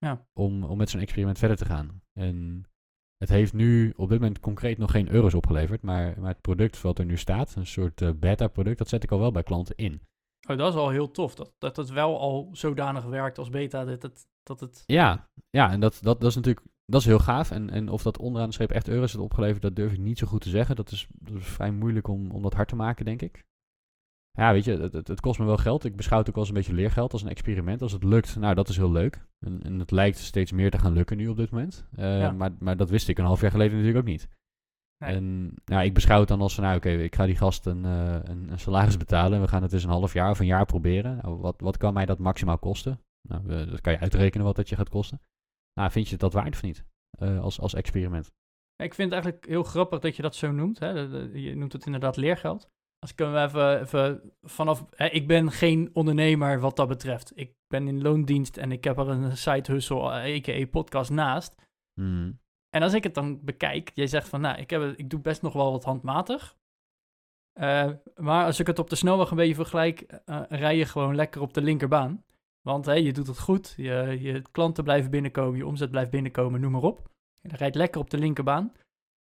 Ja. 0.07 0.27
Om, 0.33 0.65
om 0.65 0.79
met 0.79 0.91
zo'n 0.91 1.01
experiment 1.01 1.39
verder 1.39 1.57
te 1.57 1.65
gaan. 1.65 2.03
En 2.19 2.65
het 3.17 3.29
heeft 3.29 3.53
nu 3.53 3.93
op 3.97 4.09
dit 4.09 4.21
moment 4.21 4.41
concreet 4.41 4.79
nog 4.79 4.91
geen 4.91 5.11
euro's 5.11 5.35
opgeleverd. 5.35 5.83
Maar, 5.83 6.21
maar 6.21 6.31
het 6.31 6.41
product 6.41 6.81
wat 6.81 6.99
er 6.99 7.05
nu 7.05 7.17
staat, 7.17 7.55
een 7.55 7.67
soort 7.67 8.01
uh, 8.01 8.11
beta-product, 8.17 8.79
dat 8.79 8.89
zet 8.89 9.03
ik 9.03 9.11
al 9.11 9.19
wel 9.19 9.33
bij 9.33 9.43
klanten 9.43 9.77
in. 9.77 10.01
Oh, 10.49 10.57
dat 10.57 10.73
is 10.73 10.79
al 10.79 10.91
heel 10.91 11.11
tof. 11.11 11.35
Dat, 11.35 11.53
dat 11.59 11.77
het 11.77 11.91
wel 11.91 12.21
al 12.21 12.49
zodanig 12.53 13.05
werkt 13.05 13.39
als 13.39 13.51
beta. 13.51 13.85
Dat 13.85 14.03
het, 14.03 14.27
dat 14.43 14.61
het... 14.61 14.83
Ja, 14.87 15.29
ja, 15.51 15.71
en 15.71 15.81
dat, 15.81 15.99
dat, 16.03 16.21
dat 16.21 16.31
is 16.31 16.37
natuurlijk 16.37 16.67
dat 16.87 17.01
is 17.01 17.07
heel 17.07 17.19
gaaf. 17.19 17.51
En, 17.51 17.71
en 17.71 17.89
of 17.89 18.03
dat 18.03 18.19
onderaan 18.19 18.49
de 18.49 18.55
streep 18.55 18.71
echt 18.71 18.89
euro's 18.89 19.13
heeft 19.13 19.25
opgeleverd, 19.25 19.63
dat 19.63 19.77
durf 19.77 19.93
ik 19.93 19.99
niet 19.99 20.19
zo 20.19 20.27
goed 20.27 20.41
te 20.41 20.49
zeggen. 20.49 20.77
Dat 20.77 20.91
is, 20.91 21.07
dat 21.13 21.37
is 21.37 21.47
vrij 21.47 21.71
moeilijk 21.71 22.09
om, 22.09 22.31
om 22.31 22.43
dat 22.43 22.55
hard 22.55 22.69
te 22.69 22.77
maken, 22.77 23.05
denk 23.05 23.23
ik 23.23 23.45
ja, 24.39 24.53
weet 24.53 24.65
je, 24.65 24.77
het, 24.77 25.09
het, 25.09 25.21
kost 25.21 25.39
me 25.39 25.45
wel 25.45 25.57
geld. 25.57 25.85
Ik 25.85 25.97
beschouw 25.97 26.19
het 26.19 26.29
ook 26.29 26.37
als 26.37 26.49
een 26.49 26.55
beetje 26.55 26.73
leergeld, 26.73 27.13
als 27.13 27.23
een 27.23 27.29
experiment. 27.29 27.83
Als 27.83 27.93
het 27.93 28.05
lukt, 28.05 28.37
nou, 28.37 28.55
dat 28.55 28.69
is 28.69 28.77
heel 28.77 28.93
leuk. 28.93 29.27
En, 29.39 29.63
en 29.63 29.79
het 29.79 29.91
lijkt 29.91 30.19
steeds 30.19 30.53
meer 30.53 30.71
te 30.71 30.79
gaan 30.79 30.93
lukken 30.93 31.17
nu 31.17 31.29
op 31.29 31.37
dit 31.37 31.51
moment. 31.51 31.87
Uh, 31.99 32.33
maar, 32.33 32.51
maar 32.59 32.77
dat 32.77 32.91
wist 32.91 33.09
ik 33.09 33.19
een 33.19 33.25
half 33.25 33.41
jaar 33.41 33.51
geleden 33.51 33.73
natuurlijk 33.73 34.05
ook 34.05 34.11
niet. 34.11 34.29
Nee. 34.99 35.15
En 35.15 35.55
nou, 35.65 35.85
ik 35.85 35.95
beschouw 35.95 36.19
het 36.19 36.29
dan 36.29 36.41
als 36.41 36.55
van, 36.55 36.65
nou 36.65 36.77
oké, 36.77 36.91
ik 36.91 37.15
ga 37.15 37.27
die 37.27 37.37
gast 37.37 37.67
een, 37.67 37.85
uh, 37.85 38.15
een, 38.23 38.51
een, 38.51 38.59
salaris 38.59 38.97
betalen. 38.97 39.37
En 39.37 39.41
we 39.41 39.49
gaan 39.49 39.63
het 39.63 39.73
eens 39.73 39.85
een 39.85 39.91
half 39.91 40.13
jaar 40.13 40.31
of 40.31 40.39
een 40.39 40.47
jaar 40.47 40.67
proberen. 40.67 41.19
Nou, 41.23 41.37
wat, 41.37 41.61
wat 41.61 41.77
kan 41.77 41.95
mij 41.95 42.07
dat 42.07 42.19
maximaal 42.19 42.59
kosten? 42.59 43.01
Nou, 43.29 43.43
uh, 43.47 43.71
dat 43.71 43.81
kan 43.81 43.93
je 43.93 43.99
uitrekenen 43.99 44.47
wat 44.47 44.57
dat 44.57 44.69
je 44.69 44.77
gaat 44.77 44.89
kosten. 44.89 45.21
Nou, 45.73 45.91
vind 45.91 46.09
je 46.09 46.17
dat 46.17 46.33
waard 46.33 46.55
of 46.55 46.63
niet? 46.63 46.85
als, 47.19 47.61
als 47.61 47.75
experiment. 47.75 48.33
Ik 48.77 48.95
vind 48.95 49.13
het 49.13 49.23
eigenlijk 49.23 49.47
heel 49.47 49.63
grappig 49.63 50.01
dat 50.01 50.17
je 50.17 50.23
dat 50.23 50.35
zo 50.35 50.53
noemt. 50.53 50.79
Hè? 50.79 50.89
Je 51.33 51.57
noemt 51.57 51.73
het 51.73 51.87
inderdaad 51.87 52.17
leergeld. 52.17 52.71
Als 53.05 53.13
ik 53.13 53.19
hem 53.19 53.37
even, 53.37 53.81
even 53.81 54.33
vanaf. 54.43 54.87
Hè, 54.91 55.07
ik 55.07 55.27
ben 55.27 55.51
geen 55.51 55.91
ondernemer 55.93 56.61
wat 56.61 56.77
dat 56.77 56.89
betreft. 56.89 57.33
Ik 57.35 57.55
ben 57.67 57.89
in 57.89 58.03
loondienst 58.03 58.57
en 58.57 58.73
ik 58.73 58.85
heb 58.85 58.99
er 58.99 59.09
een 59.09 59.37
side 59.37 59.73
hustle, 59.73 60.11
a.k.a. 60.11 60.67
podcast 60.67 61.11
naast. 61.11 61.55
Hmm. 61.95 62.41
En 62.71 62.83
als 62.83 62.95
ik 62.95 63.05
het 63.05 63.15
dan 63.15 63.45
bekijk, 63.45 63.91
jij 63.95 64.07
zegt 64.07 64.29
van, 64.29 64.41
nou, 64.41 64.59
ik, 64.59 64.71
heb, 64.71 64.83
ik 64.97 65.11
doe 65.11 65.21
best 65.21 65.43
nog 65.43 65.53
wel 65.53 65.71
wat 65.71 65.85
handmatig. 65.85 66.57
Uh, 67.61 67.91
maar 68.17 68.45
als 68.45 68.61
ik 68.61 68.67
het 68.67 68.79
op 68.79 68.91
de 68.91 68.97
snelweg 68.97 69.31
een 69.31 69.37
beetje 69.37 69.55
vergelijk, 69.55 70.21
uh, 70.27 70.43
rij 70.49 70.77
je 70.77 70.85
gewoon 70.85 71.15
lekker 71.15 71.41
op 71.41 71.55
de 71.55 71.63
linkerbaan. 71.63 72.25
Want 72.61 72.87
hey, 72.87 73.03
je 73.03 73.13
doet 73.13 73.27
het 73.27 73.39
goed, 73.39 73.75
je, 73.77 74.17
je 74.21 74.43
klanten 74.51 74.85
blijven 74.85 75.11
binnenkomen, 75.11 75.57
je 75.59 75.67
omzet 75.67 75.91
blijft 75.91 76.11
binnenkomen, 76.11 76.61
noem 76.61 76.73
maar 76.73 76.83
op. 76.83 77.11
Je 77.41 77.57
rijdt 77.57 77.77
lekker 77.77 78.01
op 78.01 78.11
de 78.11 78.19
linkerbaan. 78.19 78.73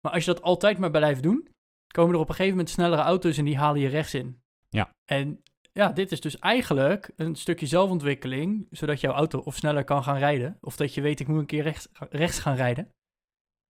Maar 0.01 0.13
als 0.13 0.25
je 0.25 0.33
dat 0.33 0.43
altijd 0.43 0.79
maar 0.79 0.91
blijft 0.91 1.23
doen, 1.23 1.49
komen 1.95 2.15
er 2.15 2.21
op 2.21 2.29
een 2.29 2.35
gegeven 2.35 2.57
moment 2.57 2.75
snellere 2.75 3.03
auto's 3.03 3.39
en 3.39 3.45
die 3.45 3.57
halen 3.57 3.81
je 3.81 3.89
rechts 3.89 4.15
in. 4.15 4.43
Ja. 4.69 4.91
En 5.05 5.43
ja, 5.73 5.93
dit 5.93 6.13
is 6.13 6.21
dus 6.21 6.39
eigenlijk 6.39 7.13
een 7.17 7.37
stukje 7.37 7.67
zelfontwikkeling, 7.67 8.67
zodat 8.71 9.01
jouw 9.01 9.13
auto 9.13 9.39
of 9.39 9.57
sneller 9.57 9.85
kan 9.85 10.03
gaan 10.03 10.19
rijden, 10.19 10.59
of 10.61 10.77
dat 10.77 10.95
je 10.95 11.01
weet, 11.01 11.21
ik 11.21 11.29
moet 11.29 11.39
een 11.39 11.47
keer 11.47 11.63
rechts, 11.63 11.89
rechts 12.11 12.39
gaan 12.39 12.57
rijden. 12.57 12.89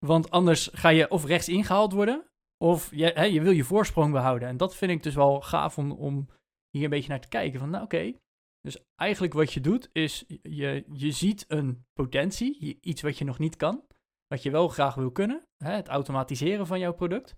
Want 0.05 0.31
anders 0.31 0.69
ga 0.73 0.89
je 0.89 1.09
of 1.09 1.25
rechts 1.25 1.49
ingehaald 1.49 1.93
worden, 1.93 2.25
of 2.57 2.95
je, 2.95 3.05
hè, 3.05 3.23
je 3.23 3.41
wil 3.41 3.51
je 3.51 3.63
voorsprong 3.63 4.11
behouden. 4.11 4.47
En 4.47 4.57
dat 4.57 4.75
vind 4.75 4.91
ik 4.91 5.03
dus 5.03 5.15
wel 5.15 5.41
gaaf 5.41 5.77
om, 5.77 5.91
om 5.91 6.29
hier 6.69 6.83
een 6.83 6.89
beetje 6.89 7.09
naar 7.09 7.21
te 7.21 7.27
kijken. 7.27 7.59
Van 7.59 7.69
nou 7.69 7.83
oké, 7.83 8.13
dus 8.61 8.77
eigenlijk 8.95 9.33
wat 9.33 9.53
je 9.53 9.61
doet 9.61 9.89
is, 9.91 10.25
je, 10.41 10.85
je 10.93 11.11
ziet 11.11 11.45
een 11.47 11.85
potentie, 11.93 12.77
iets 12.81 13.01
wat 13.01 13.17
je 13.17 13.25
nog 13.25 13.39
niet 13.39 13.55
kan, 13.55 13.83
wat 14.27 14.43
je 14.43 14.51
wel 14.51 14.67
graag 14.67 14.95
wil 14.95 15.11
kunnen, 15.11 15.47
hè, 15.63 15.71
het 15.71 15.87
automatiseren 15.87 16.67
van 16.67 16.79
jouw 16.79 16.93
product. 16.93 17.35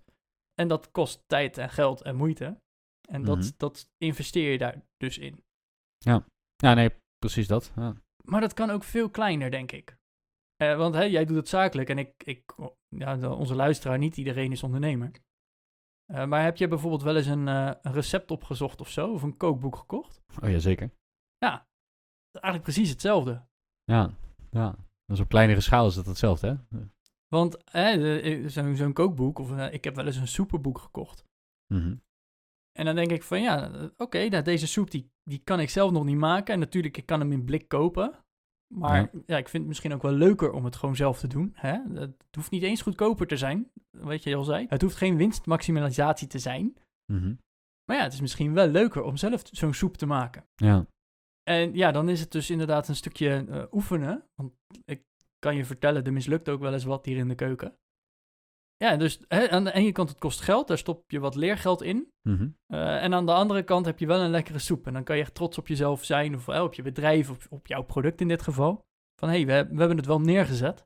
En 0.58 0.68
dat 0.68 0.90
kost 0.90 1.28
tijd 1.28 1.58
en 1.58 1.70
geld 1.70 2.02
en 2.02 2.16
moeite. 2.16 2.60
En 3.08 3.24
dat, 3.24 3.38
Mhm. 3.38 3.50
dat 3.56 3.90
investeer 3.96 4.52
je 4.52 4.58
daar 4.58 4.82
dus 4.96 5.18
in. 5.18 5.44
Ja, 6.56 6.74
nee, 6.74 6.90
precies 7.18 7.46
dat. 7.46 7.72
Ja. 7.76 7.94
Maar 8.24 8.40
dat 8.40 8.54
kan 8.54 8.70
ook 8.70 8.82
veel 8.84 9.10
kleiner, 9.10 9.50
denk 9.50 9.72
ik. 9.72 9.96
Eh, 10.56 10.76
want 10.76 10.94
jij 10.94 11.24
doet 11.24 11.36
het 11.36 11.48
zakelijk 11.48 11.88
en 11.88 11.98
ik, 11.98 12.22
ik 12.24 12.54
ja, 12.88 13.30
onze 13.30 13.54
luisteraar, 13.54 13.98
niet 13.98 14.16
iedereen 14.16 14.52
is 14.52 14.62
ondernemer. 14.62 15.10
Eh, 16.12 16.24
maar 16.26 16.42
heb 16.44 16.56
je 16.56 16.68
bijvoorbeeld 16.68 17.02
wel 17.02 17.16
eens 17.16 17.26
een, 17.26 17.48
eh, 17.48 17.72
een 17.82 17.92
recept 17.92 18.30
opgezocht 18.30 18.80
of 18.80 18.88
zo? 18.90 19.12
Of 19.12 19.22
een 19.22 19.36
kookboek 19.36 19.76
gekocht? 19.76 20.22
Oh 20.42 20.50
ja, 20.50 20.58
zeker. 20.58 20.90
Is 22.34 22.40
eigenlijk 22.40 22.62
precies 22.62 22.90
hetzelfde. 22.90 23.46
Ja, 23.84 24.10
ja. 24.50 24.76
Is 25.12 25.20
op 25.20 25.28
kleinere 25.28 25.60
schaal 25.60 25.86
is 25.86 25.94
dat 25.94 26.06
hetzelfde, 26.06 26.46
hè? 26.70 26.78
Want 27.28 27.64
eh, 27.64 28.46
zo'n 28.74 28.92
kookboek, 28.92 29.38
of 29.38 29.52
eh, 29.52 29.72
ik 29.72 29.84
heb 29.84 29.94
wel 29.94 30.06
eens 30.06 30.16
een 30.16 30.28
soepenboek 30.28 30.78
gekocht. 30.78 31.24
Mhm. 31.74 31.96
En 32.72 32.84
dan 32.84 32.94
denk 32.94 33.10
ik 33.10 33.22
van 33.22 33.40
ja, 33.40 33.72
eh, 33.72 33.86
oké, 33.96 34.28
nou, 34.28 34.42
deze 34.42 34.66
soep 34.66 34.90
die, 34.90 35.10
die 35.22 35.38
kan 35.44 35.60
ik 35.60 35.70
zelf 35.70 35.90
nog 35.90 36.04
niet 36.04 36.16
maken. 36.16 36.54
En 36.54 36.60
natuurlijk, 36.60 36.96
ik 36.96 37.06
kan 37.06 37.20
hem 37.20 37.32
in 37.32 37.44
blik 37.44 37.68
kopen. 37.68 38.14
Maar 38.74 39.00
Ja. 39.00 39.20
ja. 39.26 39.36
ik 39.36 39.48
vind 39.48 39.62
het 39.62 39.66
misschien 39.66 39.92
ook 39.92 40.02
wel 40.02 40.12
leuker 40.12 40.52
om 40.52 40.64
het 40.64 40.76
gewoon 40.76 40.96
zelf 40.96 41.18
te 41.18 41.26
doen. 41.26 41.52
Hè? 41.54 41.78
Het 41.94 42.14
hoeft 42.30 42.50
niet 42.50 42.62
eens 42.62 42.82
goedkoper 42.82 43.26
te 43.26 43.36
zijn, 43.36 43.70
wat 43.90 44.22
je 44.22 44.36
al 44.36 44.44
zei. 44.44 44.66
Het 44.68 44.82
hoeft 44.82 44.96
geen 44.96 45.16
winstmaximalisatie 45.16 46.28
te 46.28 46.38
zijn. 46.38 46.76
Mhm. 47.12 47.34
Maar 47.84 47.96
ja, 47.96 48.02
het 48.02 48.12
is 48.12 48.20
misschien 48.20 48.54
wel 48.54 48.66
leuker 48.66 49.02
om 49.02 49.16
zelf 49.16 49.42
zo'n 49.50 49.74
soep 49.74 49.96
te 49.96 50.06
maken. 50.06 50.46
Ja. 50.56 50.86
En 51.42 51.74
ja, 51.74 51.92
dan 51.92 52.08
is 52.08 52.20
het 52.20 52.30
dus 52.30 52.50
inderdaad 52.50 52.88
een 52.88 52.96
stukje 52.96 53.46
eh, 53.48 53.64
oefenen. 53.70 54.24
Want 54.34 54.52
ik 54.84 55.02
kan 55.38 55.56
je 55.56 55.64
vertellen, 55.64 56.04
er 56.04 56.12
mislukt 56.12 56.48
ook 56.48 56.60
wel 56.60 56.72
eens 56.72 56.84
wat 56.84 57.04
hier 57.04 57.16
in 57.16 57.28
de 57.28 57.34
keuken. 57.34 57.76
Ja, 58.76 58.96
dus 58.96 59.20
hè, 59.28 59.50
aan 59.50 59.64
de 59.64 59.72
ene 59.72 59.92
kant 59.92 60.08
het 60.08 60.18
kost 60.18 60.40
geld, 60.40 60.68
daar 60.68 60.78
stop 60.78 61.10
je 61.10 61.20
wat 61.20 61.34
leergeld 61.34 61.82
in. 61.82 62.12
Mhm. 62.22 62.48
Eh, 62.66 63.02
en 63.02 63.14
aan 63.14 63.26
de 63.26 63.32
andere 63.32 63.62
kant 63.62 63.86
heb 63.86 63.98
je 63.98 64.06
wel 64.06 64.20
een 64.20 64.30
lekkere 64.30 64.58
soep. 64.58 64.86
En 64.86 64.92
dan 64.92 65.04
kan 65.04 65.16
je 65.16 65.22
echt 65.22 65.34
trots 65.34 65.58
op 65.58 65.68
jezelf 65.68 66.04
zijn, 66.04 66.34
of 66.34 66.48
eh, 66.48 66.62
op 66.62 66.74
je 66.74 66.82
bedrijf, 66.82 67.30
of 67.30 67.46
op 67.50 67.66
jouw 67.66 67.82
product 67.82 68.20
in 68.20 68.28
dit 68.28 68.42
geval. 68.42 68.80
Van 69.20 69.28
hé, 69.28 69.42
hey, 69.42 69.46
we, 69.46 69.72
we 69.72 69.78
hebben 69.78 69.96
het 69.96 70.06
wel 70.06 70.20
neergezet. 70.20 70.78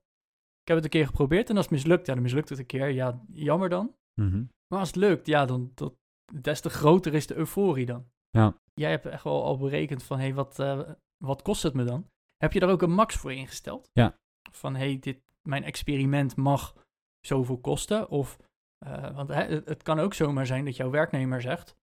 Ik 0.61 0.68
heb 0.68 0.76
het 0.76 0.85
een 0.85 0.90
keer 0.90 1.06
geprobeerd 1.06 1.50
en 1.50 1.56
als 1.56 1.64
het 1.64 1.75
mislukt, 1.75 2.06
ja, 2.06 2.14
dan 2.14 2.23
mislukt 2.23 2.49
het 2.49 2.59
een 2.59 2.66
keer. 2.66 2.88
Ja, 2.88 3.21
jammer 3.32 3.68
dan. 3.68 3.94
Mhm. 4.21 4.44
Maar 4.66 4.78
als 4.78 4.88
het 4.88 4.97
lukt, 4.97 5.26
ja, 5.26 5.47
dan 5.47 5.73
dat, 5.75 5.94
des 6.40 6.61
te 6.61 6.71
groter 6.71 7.14
is 7.14 7.26
de 7.26 7.35
euforie 7.35 7.87
dan. 7.87 8.06
Ja. 8.30 8.56
Jij 8.75 8.90
hebt 8.90 9.06
echt 9.06 9.25
wel 9.25 9.44
al 9.44 9.59
berekend 9.59 10.02
van, 10.02 10.18
hé, 10.18 10.25
hey, 10.25 10.35
wat, 10.35 10.59
eh, 10.59 10.80
wat 11.25 11.42
kost 11.42 11.62
het 11.62 11.75
me 11.75 11.85
dan? 11.85 12.06
Heb 12.37 12.52
je 12.52 12.61
daar 12.61 12.71
ook 12.71 12.82
een 12.82 12.94
max 12.94 13.16
voor 13.16 13.32
ingesteld? 13.32 13.88
Ja. 13.92 14.18
Van, 14.52 14.76
hey, 14.76 14.99
dit, 14.99 15.21
mijn 15.42 15.64
experiment 15.64 16.37
mag 16.37 16.75
zoveel 17.21 17.59
kosten. 17.59 18.09
Of, 18.09 18.38
eh, 18.78 19.14
want 19.14 19.28
hè, 19.28 19.42
het, 19.64 19.82
kan 19.82 19.99
ook 19.99 20.14
zomaar 20.14 20.47
zijn 20.47 20.64
dat 20.64 20.76
jouw 20.76 20.90
werknemer 20.90 21.40
zegt 21.40 21.76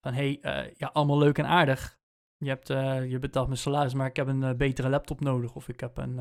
van, 0.00 0.14
hey, 0.14 0.38
eh, 0.40 0.74
ja, 0.76 0.90
allemaal 0.92 1.18
leuk 1.18 1.38
en 1.38 1.46
aardig. 1.46 1.98
Je, 2.36 2.48
hebt, 2.48 2.70
eh, 2.70 3.10
je 3.10 3.18
betaalt 3.18 3.46
mijn 3.46 3.58
salaris, 3.58 3.94
maar 3.94 4.06
ik 4.06 4.16
heb 4.16 4.26
een 4.26 4.56
betere 4.56 4.88
laptop 4.88 5.20
nodig. 5.20 5.54
Of 5.54 5.68
ik 5.68 5.80
heb 5.80 5.96
een, 5.96 6.18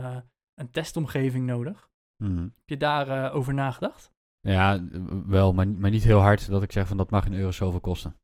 een 0.54 0.72
testomgeving 0.72 1.46
nodig. 1.46 1.90
Mhm. 2.24 2.42
Heb 2.42 2.70
je 2.70 2.78
daarover 2.78 3.32
over 3.32 3.54
nagedacht? 3.54 4.12
Ja, 4.40 4.88
wel, 5.26 5.54
maar, 5.54 5.68
maar 5.68 5.90
niet 5.90 6.04
heel 6.04 6.20
hard 6.20 6.50
dat 6.50 6.64
ik 6.64 6.72
zeg 6.72 6.88
van 6.88 6.98
dat 6.98 7.10
mag 7.10 7.26
een 7.26 7.34
euro 7.34 7.52
zoveel 7.52 7.80
kosten. 7.80 8.16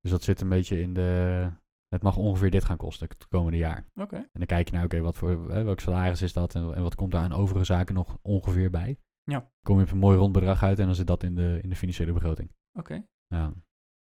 Dus 0.00 0.10
dat 0.10 0.22
zit 0.22 0.40
een 0.40 0.48
beetje 0.48 0.80
in 0.80 0.94
de... 0.94 1.50
Het 1.94 2.02
mag 2.02 2.16
ongeveer 2.16 2.50
dit 2.50 2.64
gaan 2.64 2.76
kosten 2.76 3.08
het 3.08 3.28
komende 3.28 3.58
jaar. 3.58 3.84
Oké. 3.94 4.16
En 4.16 4.28
dan 4.32 4.46
kijk 4.46 4.68
je 4.68 4.74
naar, 4.74 4.84
oké, 4.84 5.00
wat 5.00 5.16
voor 5.16 5.50
hè, 5.50 5.62
welk 5.62 5.80
salaris 5.80 6.22
is 6.22 6.32
dat 6.32 6.54
en, 6.54 6.74
en 6.74 6.82
wat 6.82 6.94
komt 6.94 7.12
daar 7.12 7.22
aan 7.22 7.32
overige 7.32 7.64
zaken 7.64 7.94
nog 7.94 8.18
ongeveer 8.22 8.70
bij. 8.70 8.98
Ja. 9.24 9.50
Kom 9.62 9.76
je 9.78 9.84
op 9.84 9.90
een 9.90 9.98
mooi 9.98 10.16
rond 10.18 10.32
bedrag 10.32 10.62
uit 10.62 10.78
en 10.78 10.86
dan 10.86 10.94
zit 10.94 11.06
dat 11.06 11.22
in 11.22 11.34
de, 11.34 11.58
in 11.62 11.68
de 11.68 11.76
financiële 11.76 12.12
begroting. 12.12 12.50
Oké. 12.78 13.04
Ja. 13.26 13.52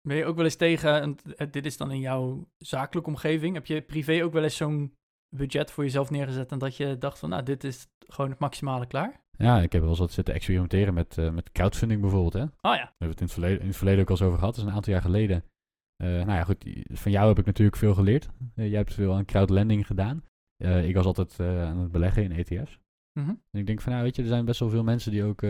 Ben 0.01 0.17
je 0.17 0.25
ook 0.25 0.35
wel 0.35 0.45
eens 0.45 0.55
tegen, 0.55 1.01
en 1.01 1.15
t- 1.15 1.53
dit 1.53 1.65
is 1.65 1.77
dan 1.77 1.91
in 1.91 1.99
jouw 1.99 2.47
zakelijke 2.57 3.09
omgeving, 3.09 3.53
heb 3.53 3.65
je 3.65 3.81
privé 3.81 4.23
ook 4.23 4.33
wel 4.33 4.43
eens 4.43 4.55
zo'n 4.57 4.93
budget 5.35 5.71
voor 5.71 5.83
jezelf 5.83 6.09
neergezet 6.09 6.51
en 6.51 6.59
dat 6.59 6.75
je 6.75 6.97
dacht 6.97 7.19
van, 7.19 7.29
nou, 7.29 7.43
dit 7.43 7.63
is 7.63 7.87
gewoon 8.07 8.29
het 8.29 8.39
maximale 8.39 8.87
klaar? 8.87 9.21
ja, 9.37 9.61
ik 9.61 9.71
heb 9.71 9.81
wel 9.81 9.89
eens 9.89 9.99
wat 9.99 10.11
zitten 10.11 10.33
experimenteren 10.33 10.93
met, 10.93 11.17
eh, 11.17 11.29
met 11.29 11.51
crowdfunding 11.51 12.01
bijvoorbeeld. 12.01 12.33
Hè. 12.33 12.41
Oh 12.41 12.49
ja, 12.75 12.93
We 12.97 13.05
hebben 13.05 13.09
het 13.09 13.19
in 13.19 13.25
het, 13.25 13.33
verleden, 13.33 13.59
in 13.61 13.67
het 13.67 13.75
verleden 13.77 14.01
ook 14.01 14.09
al 14.09 14.15
eens 14.15 14.23
over 14.25 14.37
gehad. 14.39 14.55
Dat 14.55 14.63
is 14.63 14.69
een 14.69 14.75
aantal 14.75 14.93
jaar 14.93 15.01
geleden. 15.01 15.43
Eh, 16.03 16.09
nou 16.09 16.31
ja, 16.31 16.43
goed. 16.43 16.65
Van 16.83 17.11
jou 17.11 17.27
heb 17.27 17.39
ik 17.39 17.45
natuurlijk 17.45 17.77
veel 17.77 17.93
geleerd. 17.93 18.29
Eh, 18.55 18.67
jij 18.67 18.77
hebt 18.77 18.93
veel 18.93 19.13
aan 19.13 19.25
crowdlending 19.25 19.87
gedaan. 19.87 20.23
Eh, 20.63 20.87
ik 20.87 20.95
was 20.95 21.05
altijd 21.05 21.39
aan 21.39 21.77
het 21.77 21.91
beleggen 21.91 22.23
in 22.23 22.31
ETF's. 22.31 22.79
Mhm. 23.19 23.29
En 23.29 23.59
ik 23.59 23.65
denk 23.65 23.81
van, 23.81 23.91
nou 23.91 24.03
weet 24.03 24.15
je, 24.15 24.21
er 24.21 24.27
zijn 24.27 24.45
best 24.45 24.59
wel 24.59 24.69
veel 24.69 24.83
mensen 24.83 25.11
die 25.11 25.23
ook 25.23 25.43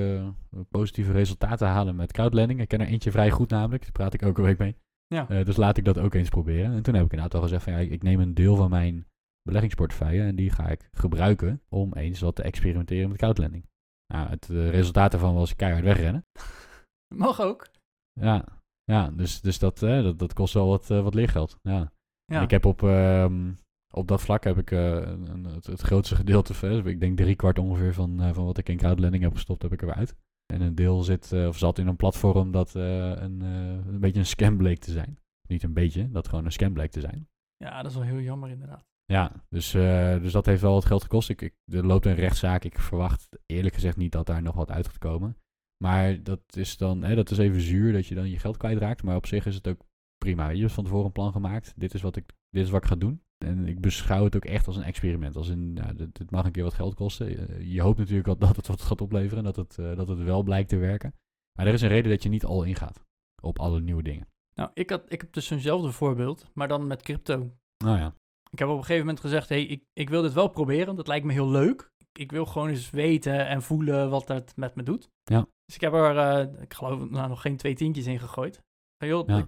positieve 0.70 1.12
resultaten 1.12 1.68
halen 1.68 1.96
met 1.96 2.12
crowdlending. 2.12 2.60
Ik 2.60 2.68
ken 2.68 2.82
er 2.82 2.88
eentje 2.88 3.12
vrij 3.12 3.30
goed 3.30 3.50
namelijk. 3.50 3.84
Daar 3.84 3.92
praat 3.92 4.14
ik 4.14 4.22
elke 4.22 4.42
week 4.42 4.58
mee. 4.58 4.76
Ja. 5.08 5.44
Dus 5.44 5.58
laat 5.58 5.78
ik 5.78 5.86
dat 5.86 5.98
ook 5.98 6.14
eens 6.14 6.30
proberen. 6.30 6.74
En 6.74 6.82
toen 6.82 6.94
heb 6.94 7.06
ik 7.06 7.12
inderdaad 7.12 7.34
wel 7.34 7.42
gezegd 7.42 7.64
van, 7.64 7.74
ja, 7.74 7.80
ik, 7.80 7.92
ik 7.92 8.04
neem 8.04 8.20
een 8.20 8.34
deel 8.34 8.56
van 8.56 8.70
mijn 8.70 9.08
beleggingsportefeuille 9.42 10.24
en 10.24 10.36
die 10.36 10.50
ga 10.50 10.68
ik 10.68 10.90
gebruiken 10.92 11.62
om 11.70 11.94
eens 11.94 12.20
wat 12.20 12.36
te 12.36 12.44
experimenteren 12.44 13.10
met 13.10 13.18
crowdlending. 13.18 13.66
Nou, 14.14 14.30
het 14.30 14.46
resultaat 14.48 15.12
daarvan 15.12 15.34
was 15.34 15.56
keihard 15.56 15.84
wegrennen. 15.84 16.26
mag 17.26 17.42
ook. 17.42 17.68
Ja, 18.14 18.59
ja 18.94 19.12
dus, 19.12 19.42
dus 19.42 19.60
dat, 19.60 19.84
eh, 19.84 20.04
dat, 20.04 20.20
dat 20.20 20.34
kost 20.34 20.54
wel 20.54 20.68
wat, 20.68 20.90
eh, 20.92 21.02
wat 21.02 21.14
leergeld. 21.14 21.60
Ja. 21.62 21.92
Ja. 22.26 22.42
Ik 22.42 22.50
heb 22.52 22.66
op, 22.66 22.84
ehm, 22.84 23.52
op 23.94 24.08
dat 24.08 24.22
vlak 24.22 24.44
heb 24.44 24.58
ik 24.58 24.72
eh, 24.72 24.96
een, 24.96 25.44
het, 25.46 25.66
het 25.66 25.82
grootste 25.82 26.16
gedeelte, 26.16 26.54
van- 26.54 26.88
ik 26.88 27.00
denk 27.00 27.18
drie 27.18 27.36
kwart 27.36 27.60
ongeveer 27.60 27.94
van, 27.94 28.22
eh, 28.22 28.34
van 28.34 28.46
wat 28.46 28.58
ik 28.58 28.70
in 28.70 28.78
crowdlending 28.78 29.24
heb 29.24 29.34
gestopt, 29.34 29.62
heb 29.62 29.74
ik 29.74 29.82
eruit. 29.82 30.16
En 30.54 30.62
een 30.62 30.76
deel 30.76 31.02
zit, 31.04 31.32
eh, 31.32 31.48
of 31.48 31.58
zat 31.58 31.78
in 31.78 31.88
een 31.88 31.96
platform 31.96 32.52
dat 32.52 32.76
eh, 32.76 33.10
een, 33.10 33.42
eh, 33.42 33.92
een 33.94 34.00
beetje 34.00 34.20
een 34.20 34.26
scam 34.26 34.58
bleek 34.58 34.80
te 34.80 34.92
zijn. 34.92 35.18
Niet 35.48 35.64
een 35.64 35.74
beetje, 35.74 36.10
dat 36.12 36.28
gewoon 36.28 36.46
een 36.46 36.52
scam 36.52 36.74
bleek 36.74 36.92
te 36.92 37.00
zijn. 37.00 37.28
ja, 37.58 37.82
dat 37.82 37.92
is 37.92 37.98
wel 37.98 38.06
heel 38.08 38.20
jammer 38.22 38.50
inderdaad. 38.50 38.88
Ja, 39.06 39.32
dus, 39.50 39.74
eh, 39.74 40.22
dus 40.22 40.32
dat 40.32 40.46
heeft 40.46 40.62
wel 40.62 40.74
wat 40.74 40.86
geld 40.86 41.02
gekost. 41.02 41.30
Ik, 41.30 41.42
ik, 41.42 41.54
er 41.66 41.86
loopt 41.86 42.06
een 42.06 42.16
rechtszaak. 42.16 42.64
Ik 42.64 42.80
verwacht 42.80 43.30
eerlijk 43.46 43.74
gezegd 43.74 43.98
niet 43.98 44.12
dat 44.12 44.26
daar 44.26 44.42
nog 44.42 44.56
wat 44.56 44.72
uit 44.72 44.88
gaat 44.88 44.98
komen. 44.98 45.38
Maar 45.84 46.24
dat 46.24 46.42
is 46.56 46.78
dan, 46.78 47.04
hè, 47.04 47.16
dat 47.16 47.32
is 47.32 47.38
even 47.38 47.62
zuur 47.62 47.94
dat 47.94 48.08
je 48.08 48.16
dan 48.16 48.30
je 48.30 48.40
geld 48.40 48.58
kwijtraakt. 48.58 49.04
Maar 49.04 49.16
op 49.16 49.26
zich 49.26 49.46
is 49.46 49.56
het 49.56 49.68
ook 49.68 49.86
prima. 50.18 50.50
Je 50.50 50.62
hebt 50.62 50.74
van 50.74 50.84
tevoren 50.84 51.06
een 51.06 51.12
plan 51.12 51.32
gemaakt. 51.32 51.74
Dit 51.76 51.94
is 51.94 52.02
wat 52.02 52.16
ik, 52.16 52.26
dit 52.50 52.64
is 52.64 52.70
wat 52.70 52.84
ik 52.84 52.90
ga 52.90 52.96
doen. 52.96 53.22
En 53.38 53.68
ik 53.68 53.82
beschouw 53.82 54.24
het 54.24 54.36
ook 54.36 54.46
echt 54.46 54.68
als 54.68 54.76
een 54.76 54.84
experiment. 54.84 55.36
Als 55.36 55.50
in, 55.50 55.72
ja, 55.76 55.94
dit, 55.94 56.18
dit 56.18 56.32
mag 56.32 56.46
een 56.46 56.52
keer 56.52 56.64
wat 56.64 56.74
geld 56.74 56.96
kosten. 56.96 57.30
Je, 57.30 57.72
je 57.74 57.82
hoopt 57.82 57.98
natuurlijk 57.98 58.28
al 58.28 58.38
dat 58.48 58.56
het 58.56 58.68
wat 58.68 58.82
gaat 58.82 59.02
opleveren. 59.02 59.44
Dat 59.44 59.56
het, 59.56 59.78
eh, 59.78 59.96
dat 59.96 60.08
het 60.08 60.24
wel 60.24 60.44
blijkt 60.44 60.70
te 60.70 60.78
werken. 60.78 61.14
Maar 61.58 61.68
er 61.68 61.74
is 61.74 61.82
een 61.82 61.88
reden 61.88 62.12
dat 62.12 62.24
je 62.24 62.30
niet 62.30 62.46
al 62.46 62.64
ingaat 62.64 63.06
op 63.42 63.60
alle 63.60 63.82
nieuwe 63.82 64.04
dingen. 64.04 64.28
Nou, 64.54 64.70
ik, 64.74 64.90
had, 64.90 65.12
ik 65.12 65.22
heb 65.22 65.34
dus 65.34 65.46
zo'nzelfde 65.46 65.92
voorbeeld, 65.92 66.50
maar 66.54 66.68
dan 66.68 66.88
met 66.88 67.02
crypto. 67.02 67.52
Nou 67.84 67.98
ja. 67.98 68.16
Ik 68.52 68.60
heb 68.60 68.68
op 68.68 68.78
een 68.78 68.82
gegeven 68.82 69.06
moment 69.06 69.20
gezegd, 69.20 69.50
hey, 69.50 69.66
ik, 69.66 69.84
ik 69.94 70.10
wil 70.10 70.22
dit 70.22 70.34
wel 70.34 70.48
proberen. 70.48 70.96
Dat 70.96 71.08
lijkt 71.08 71.26
me 71.26 71.34
heel 71.34 71.50
leuk. 71.50 71.92
Ik 72.12 72.32
wil 72.32 72.46
gewoon 72.46 72.70
eens 72.70 72.90
weten 72.90 73.48
en 73.48 73.62
voelen 73.62 74.10
wat 74.10 74.28
dat 74.28 74.56
met 74.56 74.76
me 74.76 74.84
doet. 74.84 75.10
Ja. 75.24 75.48
Dus 75.70 75.78
ik 75.78 75.84
heb 75.84 75.94
er, 75.94 76.18
eh, 76.18 76.62
ik 76.62 76.74
geloof, 76.74 77.10
nou, 77.10 77.30
nog 77.30 77.42
geen 77.42 77.58
twee 77.58 77.76
tientjes 77.76 78.06
in 78.06 78.20
gegooid. 78.20 78.64
Van, 78.98 79.08
joh, 79.08 79.28
Ja. 79.28 79.38
ik, 79.38 79.48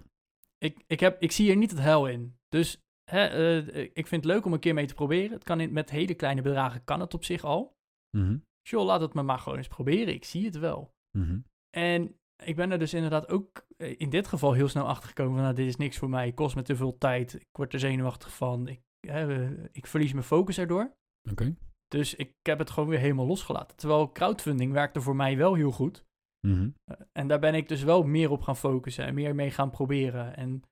ik, 0.58 0.84
ik, 0.86 1.00
heb, 1.00 1.22
ik 1.22 1.32
zie 1.32 1.50
er 1.50 1.56
niet 1.56 1.70
het 1.70 1.80
hel 1.80 2.06
in. 2.08 2.38
Dus 2.48 2.80
hè, 3.10 3.26
eh, 3.26 3.82
ik 3.92 4.06
vind 4.06 4.24
het 4.24 4.24
leuk 4.24 4.44
om 4.44 4.52
een 4.52 4.60
keer 4.60 4.74
mee 4.74 4.86
te 4.86 4.94
proberen. 4.94 5.32
Het 5.32 5.44
kan 5.44 5.60
in, 5.60 5.72
met 5.72 5.90
hele 5.90 6.14
kleine 6.14 6.42
bedragen, 6.42 6.84
kan 6.84 7.00
het 7.00 7.14
op 7.14 7.24
zich 7.24 7.44
al. 7.44 7.76
Dus 8.62 8.70
joh, 8.70 8.84
laat 8.84 9.00
het 9.00 9.14
me 9.14 9.22
maar 9.22 9.38
gewoon 9.38 9.58
eens 9.58 9.68
proberen. 9.68 10.14
Ik 10.14 10.24
zie 10.24 10.44
het 10.44 10.58
wel. 10.58 10.94
Mhm. 11.18 11.38
En 11.76 12.16
ik 12.44 12.56
ben 12.56 12.70
er 12.70 12.78
dus 12.78 12.94
inderdaad 12.94 13.28
ook 13.28 13.66
eh, 13.76 13.94
in 13.98 14.10
dit 14.10 14.26
geval 14.26 14.52
heel 14.52 14.68
snel 14.68 14.86
achter 14.86 15.08
gekomen 15.08 15.32
van, 15.32 15.42
nou, 15.42 15.54
dit 15.54 15.66
is 15.66 15.76
niks 15.76 15.98
voor 15.98 16.10
mij. 16.10 16.26
Het 16.26 16.34
kost 16.34 16.54
me 16.56 16.62
te 16.62 16.76
veel 16.76 16.98
tijd. 16.98 17.34
Ik 17.34 17.48
word 17.52 17.72
er 17.72 17.78
zenuwachtig 17.78 18.34
van. 18.34 18.68
Ik, 18.68 18.80
hè, 19.06 19.50
ik 19.72 19.86
verlies 19.86 20.12
mijn 20.12 20.24
focus 20.24 20.58
erdoor. 20.58 20.92
Oké. 21.30 21.56
Dus 21.88 22.14
ik 22.14 22.34
heb 22.42 22.58
het 22.58 22.70
gewoon 22.70 22.88
weer 22.88 22.98
helemaal 22.98 23.26
losgelaten. 23.26 23.76
Terwijl 23.76 24.12
crowdfunding 24.12 24.72
werkte 24.72 25.00
voor 25.00 25.16
mij 25.16 25.36
wel 25.36 25.54
heel 25.54 25.70
goed. 25.72 26.04
Mhm. 26.46 26.70
Eh, 26.84 26.96
En 27.12 27.28
daar 27.28 27.38
ben 27.38 27.54
ik 27.54 27.68
dus 27.68 27.82
wel 27.82 28.02
meer 28.02 28.30
op 28.30 28.42
gaan 28.42 28.56
focussen 28.56 29.04
en 29.04 29.14
meer 29.14 29.34
mee 29.34 29.50
gaan 29.50 29.70
proberen. 29.70 30.36
En 30.36 30.62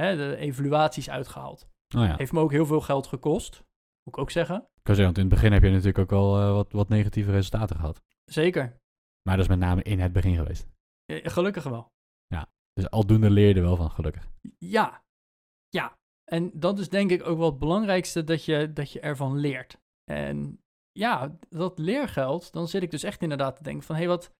hè, 0.00 0.16
de 0.16 0.36
evaluaties 0.36 1.10
uitgehaald. 1.10 1.68
Oh 1.96 2.04
ja. 2.04 2.16
Heeft 2.16 2.32
me 2.32 2.40
ook 2.40 2.50
heel 2.50 2.66
veel 2.66 2.80
geld 2.80 3.06
gekost, 3.06 3.56
moet 4.02 4.14
ik 4.14 4.18
ook 4.18 4.30
zeggen. 4.30 4.56
Ik 4.56 4.82
kan 4.82 4.94
zeggen, 4.94 5.04
want 5.14 5.18
in 5.18 5.24
het 5.24 5.34
begin 5.34 5.52
heb 5.52 5.62
je 5.62 5.70
natuurlijk 5.70 5.98
ook 5.98 6.12
al 6.12 6.40
eh, 6.40 6.52
wat, 6.52 6.72
wat 6.72 6.88
negatieve 6.88 7.30
resultaten 7.30 7.76
gehad. 7.76 8.02
Zeker. 8.24 8.76
Maar 9.22 9.36
dat 9.36 9.44
is 9.44 9.50
met 9.50 9.58
name 9.58 9.82
in 9.82 10.00
het 10.00 10.12
begin 10.12 10.36
geweest. 10.36 10.66
Eh, 11.04 11.30
Gelukkig 11.30 11.64
wel. 11.64 11.94
Dus 12.80 12.90
aldoende 12.90 13.30
leer 13.30 13.48
je 13.48 13.54
er 13.54 13.62
wel 13.62 13.76
van, 13.76 13.90
gelukkig. 13.90 14.28
Ja, 14.58 15.04
ja. 15.68 15.98
En 16.24 16.50
dat 16.54 16.78
is 16.78 16.88
denk 16.88 17.10
ik 17.10 17.26
ook 17.26 17.38
wel 17.38 17.50
het 17.50 17.58
belangrijkste 17.58 18.24
dat 18.24 18.44
je, 18.44 18.72
dat 18.72 18.92
je 18.92 19.00
ervan 19.00 19.36
leert. 19.38 19.78
En 20.10 20.60
ja, 20.92 21.38
dat 21.48 21.78
leergeld, 21.78 22.52
dan 22.52 22.68
zit 22.68 22.82
ik 22.82 22.90
dus 22.90 23.02
echt 23.02 23.22
inderdaad 23.22 23.56
te 23.56 23.62
denken 23.62 23.82
van... 23.82 23.94
hé, 23.94 24.00
hey, 24.00 24.10
wat, 24.10 24.34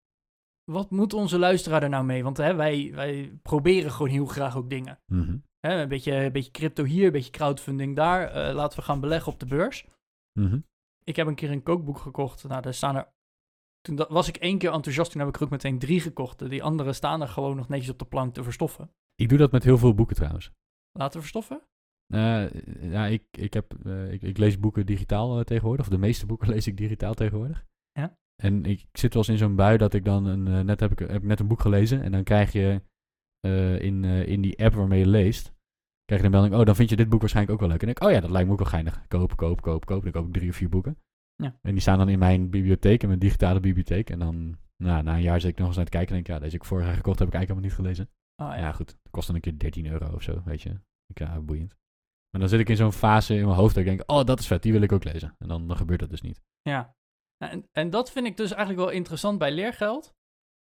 wat 0.72 0.90
moet 0.90 1.12
onze 1.12 1.38
luisteraar 1.38 1.82
er 1.82 1.88
nou 1.88 2.04
mee? 2.04 2.22
Want 2.22 2.36
hè, 2.36 2.54
wij, 2.54 2.92
wij 2.94 3.38
proberen 3.42 3.90
gewoon 3.90 4.10
heel 4.10 4.26
graag 4.26 4.56
ook 4.56 4.70
dingen. 4.70 4.98
Mhm. 5.06 5.38
Hè, 5.60 5.82
een, 5.82 5.88
beetje, 5.88 6.12
een 6.12 6.32
beetje 6.32 6.50
crypto 6.50 6.84
hier, 6.84 7.06
een 7.06 7.12
beetje 7.12 7.30
crowdfunding 7.30 7.96
daar. 7.96 8.28
Eh, 8.28 8.54
laten 8.54 8.78
we 8.78 8.84
gaan 8.84 9.00
beleggen 9.00 9.32
op 9.32 9.40
de 9.40 9.46
beurs. 9.46 9.86
Mhm. 10.32 10.60
Ik 11.04 11.16
heb 11.16 11.26
een 11.26 11.34
keer 11.34 11.50
een 11.50 11.62
kookboek 11.62 11.98
gekocht. 11.98 12.48
Nou, 12.48 12.62
daar 12.62 12.74
staan 12.74 12.96
er... 12.96 13.14
Toen 13.80 14.06
was 14.08 14.28
ik 14.28 14.36
één 14.36 14.58
keer 14.58 14.72
enthousiast, 14.72 15.10
toen 15.10 15.20
heb 15.20 15.28
ik 15.28 15.36
er 15.36 15.42
ook 15.42 15.50
meteen 15.50 15.78
drie 15.78 16.00
gekocht. 16.00 16.50
Die 16.50 16.62
andere 16.62 16.92
staan 16.92 17.20
er 17.20 17.28
gewoon 17.28 17.56
nog 17.56 17.68
netjes 17.68 17.90
op 17.90 17.98
de 17.98 18.04
plank 18.04 18.34
te 18.34 18.42
verstoffen. 18.42 18.90
Ik 19.14 19.28
doe 19.28 19.38
dat 19.38 19.52
met 19.52 19.64
heel 19.64 19.78
veel 19.78 19.94
boeken 19.94 20.16
trouwens. 20.16 20.50
Laten 20.92 21.20
verstoffen? 21.20 21.62
Eh, 22.06 22.50
ja, 22.80 23.06
ik, 23.06 23.24
ik, 23.30 23.54
heb, 23.54 23.74
eh, 23.84 24.12
ik, 24.12 24.22
ik 24.22 24.38
lees 24.38 24.58
boeken 24.58 24.86
digitaal 24.86 25.44
tegenwoordig. 25.44 25.84
Of 25.86 25.92
de 25.92 25.98
meeste 25.98 26.26
boeken 26.26 26.48
lees 26.54 26.66
ik 26.66 26.76
digitaal 26.76 27.14
tegenwoordig. 27.14 27.64
Ja. 27.92 28.18
En 28.42 28.64
ik 28.64 28.86
zit 28.92 29.14
wel 29.14 29.22
eens 29.22 29.32
in 29.32 29.38
zo'n 29.38 29.56
bui 29.56 29.76
dat 29.76 29.94
ik 29.94 30.04
dan 30.04 30.26
een, 30.26 30.46
eh, 30.46 30.60
net 30.60 30.80
heb 30.80 30.92
ik, 30.92 30.98
heb 30.98 31.10
ik 31.10 31.22
net 31.22 31.40
een 31.40 31.48
boek 31.48 31.60
gelezen. 31.60 32.02
En 32.02 32.12
dan 32.12 32.24
krijg 32.24 32.52
je 32.52 32.82
eh, 33.40 33.80
in, 33.80 34.04
eh, 34.04 34.26
in 34.26 34.40
die 34.40 34.64
app 34.64 34.74
waarmee 34.74 34.98
je 34.98 35.06
leest, 35.06 35.52
krijg 36.04 36.20
je 36.20 36.26
een 36.26 36.32
melding. 36.32 36.54
Oh, 36.54 36.64
dan 36.64 36.76
vind 36.76 36.90
je 36.90 36.96
dit 36.96 37.08
boek 37.08 37.20
waarschijnlijk 37.20 37.54
ook 37.54 37.60
wel 37.60 37.70
leuk. 37.70 37.82
En 37.82 37.88
ik, 37.88 38.02
oh 38.02 38.10
ja, 38.10 38.20
dat 38.20 38.30
lijkt 38.30 38.46
me 38.46 38.52
ook 38.52 38.58
wel 38.58 38.68
geinig. 38.68 39.08
Koop, 39.08 39.36
koop, 39.36 39.60
koop, 39.60 39.84
koop. 39.84 40.02
Dan 40.02 40.12
koop 40.12 40.26
ik 40.26 40.32
drie 40.32 40.50
of 40.50 40.56
vier 40.56 40.68
boeken. 40.68 40.98
Ja. 41.34 41.58
En 41.62 41.72
die 41.72 41.80
staan 41.80 41.98
dan 41.98 42.08
in 42.08 42.18
mijn 42.18 42.50
bibliotheek, 42.50 43.02
in 43.02 43.08
mijn 43.08 43.20
digitale 43.20 43.60
bibliotheek. 43.60 44.10
En 44.10 44.18
dan, 44.18 44.56
nou, 44.76 45.02
na 45.02 45.14
een 45.14 45.22
jaar 45.22 45.40
zit 45.40 45.50
ik 45.50 45.58
nog 45.58 45.66
eens 45.66 45.76
naar 45.76 45.84
te 45.84 45.90
kijken 45.90 46.08
en 46.08 46.14
denk 46.14 46.26
ik, 46.28 46.34
ja, 46.34 46.40
deze 46.40 46.56
ik 46.56 46.64
vorig 46.64 46.84
jaar 46.84 46.94
gekocht, 46.94 47.18
heb 47.18 47.28
ik 47.28 47.34
eigenlijk 47.34 47.66
helemaal 47.66 47.86
niet 47.86 47.96
gelezen. 47.96 48.14
Ah, 48.42 48.58
Ja, 48.58 48.72
goed. 48.72 48.88
Het 48.88 49.10
kost 49.10 49.26
dan 49.26 49.36
een 49.36 49.42
keer 49.42 49.58
13 49.58 49.86
euro 49.86 50.14
of 50.14 50.22
zo, 50.22 50.42
weet 50.44 50.62
je. 50.62 50.70
Ik, 51.06 51.18
ja, 51.18 51.40
boeiend. 51.40 51.76
Maar 52.30 52.40
dan 52.40 52.48
zit 52.48 52.60
ik 52.60 52.68
in 52.68 52.76
zo'n 52.76 52.92
fase 52.92 53.34
in 53.34 53.44
mijn 53.44 53.56
hoofd 53.56 53.74
dat 53.74 53.84
ik 53.84 53.88
denk, 53.90 54.10
oh, 54.10 54.24
dat 54.24 54.38
is 54.40 54.46
vet, 54.46 54.62
die 54.62 54.72
wil 54.72 54.82
ik 54.82 54.92
ook 54.92 55.04
lezen. 55.04 55.34
En 55.38 55.48
dan, 55.48 55.68
dan 55.68 55.76
gebeurt 55.76 56.00
dat 56.00 56.10
dus 56.10 56.20
niet. 56.20 56.42
Ja. 56.62 56.94
Nou, 57.38 57.52
En, 57.52 57.68
en 57.72 57.90
dat 57.90 58.10
vind 58.10 58.26
ik 58.26 58.36
dus 58.36 58.50
eigenlijk 58.50 58.80
wel 58.80 58.90
interessant 58.96 59.38
bij 59.38 59.52
leergeld. 59.52 60.14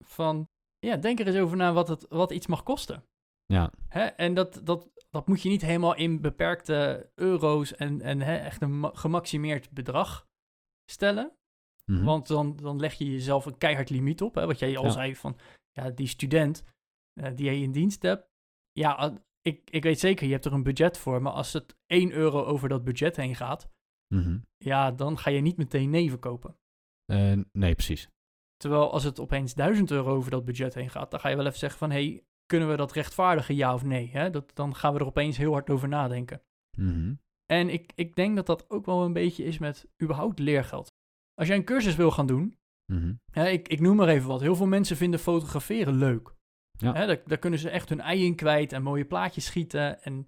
Van, 0.05 0.49
ja, 0.79 0.97
denk 0.97 1.19
er 1.19 1.27
eens 1.27 1.37
over 1.37 1.57
na 1.57 1.73
wat, 1.73 1.87
het, 1.87 2.05
wat 2.09 2.31
iets 2.31 2.47
mag 2.47 2.63
kosten. 2.63 3.05
Ja, 3.45 3.71
Hè? 3.87 4.05
En 4.05 4.33
dat, 4.33 4.61
dat, 4.63 4.89
dat 5.09 5.27
moet 5.27 5.41
je 5.41 5.49
niet 5.49 5.61
helemaal 5.61 5.95
in 5.95 6.21
beperkte 6.21 7.11
euro's 7.15 7.75
en, 7.75 8.01
en 8.01 8.21
hè, 8.21 8.35
echt 8.37 8.61
een 8.61 8.79
ma- 8.79 8.91
gemaximeerd 8.93 9.71
bedrag 9.71 10.27
stellen. 10.91 11.31
Mhm. 11.85 12.03
Want 12.03 12.27
dan, 12.27 12.55
dan 12.55 12.79
leg 12.79 12.93
je 12.93 13.11
jezelf 13.11 13.45
een 13.45 13.57
keihard 13.57 13.89
limiet 13.89 14.21
op. 14.21 14.35
Hè? 14.35 14.45
Wat 14.45 14.59
jij 14.59 14.77
al 14.77 14.83
Ja. 14.83 14.89
zei 14.89 15.15
van, 15.15 15.37
ja, 15.71 15.89
die 15.89 16.07
student 16.07 16.63
eh, 17.13 17.35
die 17.35 17.51
je 17.51 17.61
in 17.61 17.71
dienst 17.71 18.01
hebt. 18.01 18.29
Ja, 18.71 19.21
ik, 19.41 19.69
ik 19.69 19.83
weet 19.83 19.99
zeker, 19.99 20.25
je 20.25 20.31
hebt 20.33 20.45
er 20.45 20.53
een 20.53 20.63
budget 20.63 20.97
voor. 20.97 21.21
Maar 21.21 21.33
als 21.33 21.53
het 21.53 21.75
1 21.85 22.11
euro 22.11 22.43
over 22.43 22.69
dat 22.69 22.83
budget 22.83 23.15
heen 23.15 23.35
gaat, 23.35 23.69
Mhm. 24.13 24.37
ja, 24.57 24.91
dan 24.91 25.17
ga 25.17 25.29
je 25.29 25.41
niet 25.41 25.57
meteen 25.57 25.89
neven 25.89 26.19
kopen. 26.19 26.55
Eh, 27.05 27.37
nee, 27.51 27.73
precies. 27.73 28.09
Terwijl 28.57 28.91
als 28.91 29.03
het 29.03 29.19
opeens 29.19 29.53
1000 29.53 29.91
euro 29.91 30.15
over 30.15 30.31
dat 30.31 30.45
budget 30.45 30.73
heen 30.73 30.89
gaat, 30.89 31.11
dan 31.11 31.19
ga 31.19 31.29
je 31.29 31.35
wel 31.35 31.45
even 31.45 31.59
zeggen 31.59 31.79
van, 31.79 31.91
hé, 31.91 32.05
hey, 32.05 32.23
kunnen 32.45 32.69
we 32.69 32.75
dat 32.75 32.91
rechtvaardigen, 32.91 33.55
ja 33.55 33.73
of 33.73 33.83
nee? 33.83 34.09
Hè? 34.11 34.29
Dat, 34.29 34.55
dan 34.55 34.75
gaan 34.75 34.93
we 34.93 34.99
er 34.99 35.05
opeens 35.05 35.37
heel 35.37 35.51
hard 35.51 35.69
over 35.69 35.87
nadenken. 35.87 36.41
Mhm. 36.77 37.13
En 37.45 37.69
ik, 37.69 37.91
ik 37.95 38.15
denk 38.15 38.35
dat 38.35 38.45
dat 38.45 38.69
ook 38.69 38.85
wel 38.85 39.03
een 39.03 39.13
beetje 39.13 39.43
is 39.43 39.57
met 39.57 39.87
überhaupt 40.03 40.39
leergeld. 40.39 40.93
Als 41.33 41.47
jij 41.47 41.57
een 41.57 41.65
cursus 41.65 41.95
wil 41.95 42.11
gaan 42.11 42.27
doen, 42.27 42.59
Mhm. 42.91 43.13
hè, 43.31 43.47
ik, 43.47 43.67
ik 43.67 43.79
noem 43.79 43.95
maar 43.95 44.07
even 44.07 44.27
wat, 44.27 44.41
heel 44.41 44.55
veel 44.55 44.67
mensen 44.67 44.97
vinden 44.97 45.19
fotograferen 45.19 45.93
leuk. 45.95 46.33
Ja. 46.77 46.93
Hè, 46.93 47.07
daar, 47.07 47.21
daar 47.25 47.37
kunnen 47.37 47.59
ze 47.59 47.69
echt 47.69 47.89
hun 47.89 48.01
ei 48.01 48.25
in 48.25 48.35
kwijt 48.35 48.73
en 48.73 48.83
mooie 48.83 49.05
plaatjes 49.05 49.45
schieten. 49.45 50.01
En 50.03 50.25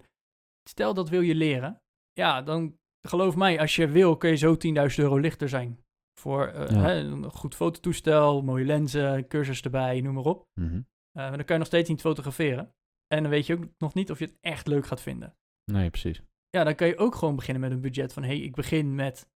stel 0.68 0.94
dat 0.94 1.08
wil 1.08 1.20
je 1.20 1.34
leren, 1.34 1.82
ja, 2.12 2.42
dan 2.42 2.78
geloof 3.08 3.36
mij, 3.36 3.60
als 3.60 3.76
je 3.76 3.88
wil 3.88 4.16
kun 4.16 4.30
je 4.30 4.36
zo 4.36 4.54
10.000 4.54 4.94
euro 4.96 5.16
lichter 5.16 5.48
zijn. 5.48 5.78
Voor 6.20 6.46
eh, 6.46 6.70
Ja. 6.70 6.80
hè, 6.80 6.94
een 6.94 7.30
goed 7.30 7.54
fototoestel, 7.54 8.42
mooie 8.42 8.64
lenzen, 8.64 9.28
cursus 9.28 9.62
erbij, 9.62 10.00
noem 10.00 10.14
maar 10.14 10.24
op. 10.24 10.46
Mhm. 10.60 10.74
Eh, 10.74 10.82
maar 11.12 11.30
dan 11.36 11.44
kan 11.44 11.52
je 11.54 11.58
nog 11.58 11.66
steeds 11.66 11.88
niet 11.88 12.00
fotograferen. 12.00 12.74
En 13.06 13.22
dan 13.22 13.30
weet 13.30 13.46
je 13.46 13.54
ook 13.54 13.64
nog 13.78 13.94
niet 13.94 14.10
of 14.10 14.18
je 14.18 14.24
het 14.24 14.36
echt 14.40 14.66
leuk 14.66 14.86
gaat 14.86 15.00
vinden. 15.00 15.36
Nee, 15.72 15.90
precies. 15.90 16.22
Ja, 16.48 16.64
dan 16.64 16.74
kan 16.74 16.86
je 16.86 16.96
ook 16.98 17.14
gewoon 17.14 17.36
beginnen 17.36 17.62
met 17.62 17.70
een 17.72 17.80
budget 17.80 18.12
van... 18.12 18.22
hé, 18.22 18.28
hey, 18.28 18.40
ik 18.40 18.54
begin 18.54 18.94
met, 18.94 19.30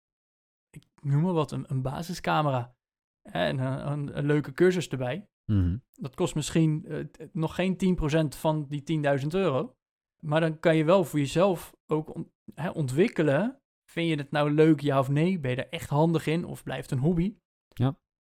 ik 0.70 0.84
noem 1.00 1.22
maar 1.22 1.32
wat, 1.32 1.52
een, 1.52 1.64
een 1.68 1.82
basiscamera. 1.82 2.76
En 3.30 3.58
een, 3.58 3.90
een, 3.92 4.18
een 4.18 4.26
leuke 4.26 4.52
cursus 4.52 4.88
erbij. 4.88 5.28
Mhm. 5.52 5.76
Dat 5.92 6.14
kost 6.14 6.34
misschien 6.34 6.84
eh, 6.86 7.04
nog 7.32 7.54
geen 7.54 7.96
10% 8.34 8.38
van 8.38 8.66
die 8.68 9.02
10.000 9.20 9.26
euro. 9.28 9.76
Maar 10.24 10.40
dan 10.40 10.58
kan 10.60 10.76
je 10.76 10.84
wel 10.84 11.04
voor 11.04 11.18
jezelf 11.18 11.74
ook 11.86 12.24
hè, 12.54 12.70
ontwikkelen. 12.70 13.58
Vind 13.90 14.08
je 14.08 14.16
het 14.16 14.30
nou 14.30 14.50
leuk, 14.50 14.80
ja 14.80 14.98
of 14.98 15.08
nee? 15.08 15.38
Ben 15.38 15.50
je 15.50 15.56
er 15.56 15.68
echt 15.68 15.88
handig 15.88 16.26
in 16.26 16.44
of 16.44 16.62
blijft 16.62 16.90
een 16.90 16.98
hobby? 16.98 17.36
Ja. 17.68 17.96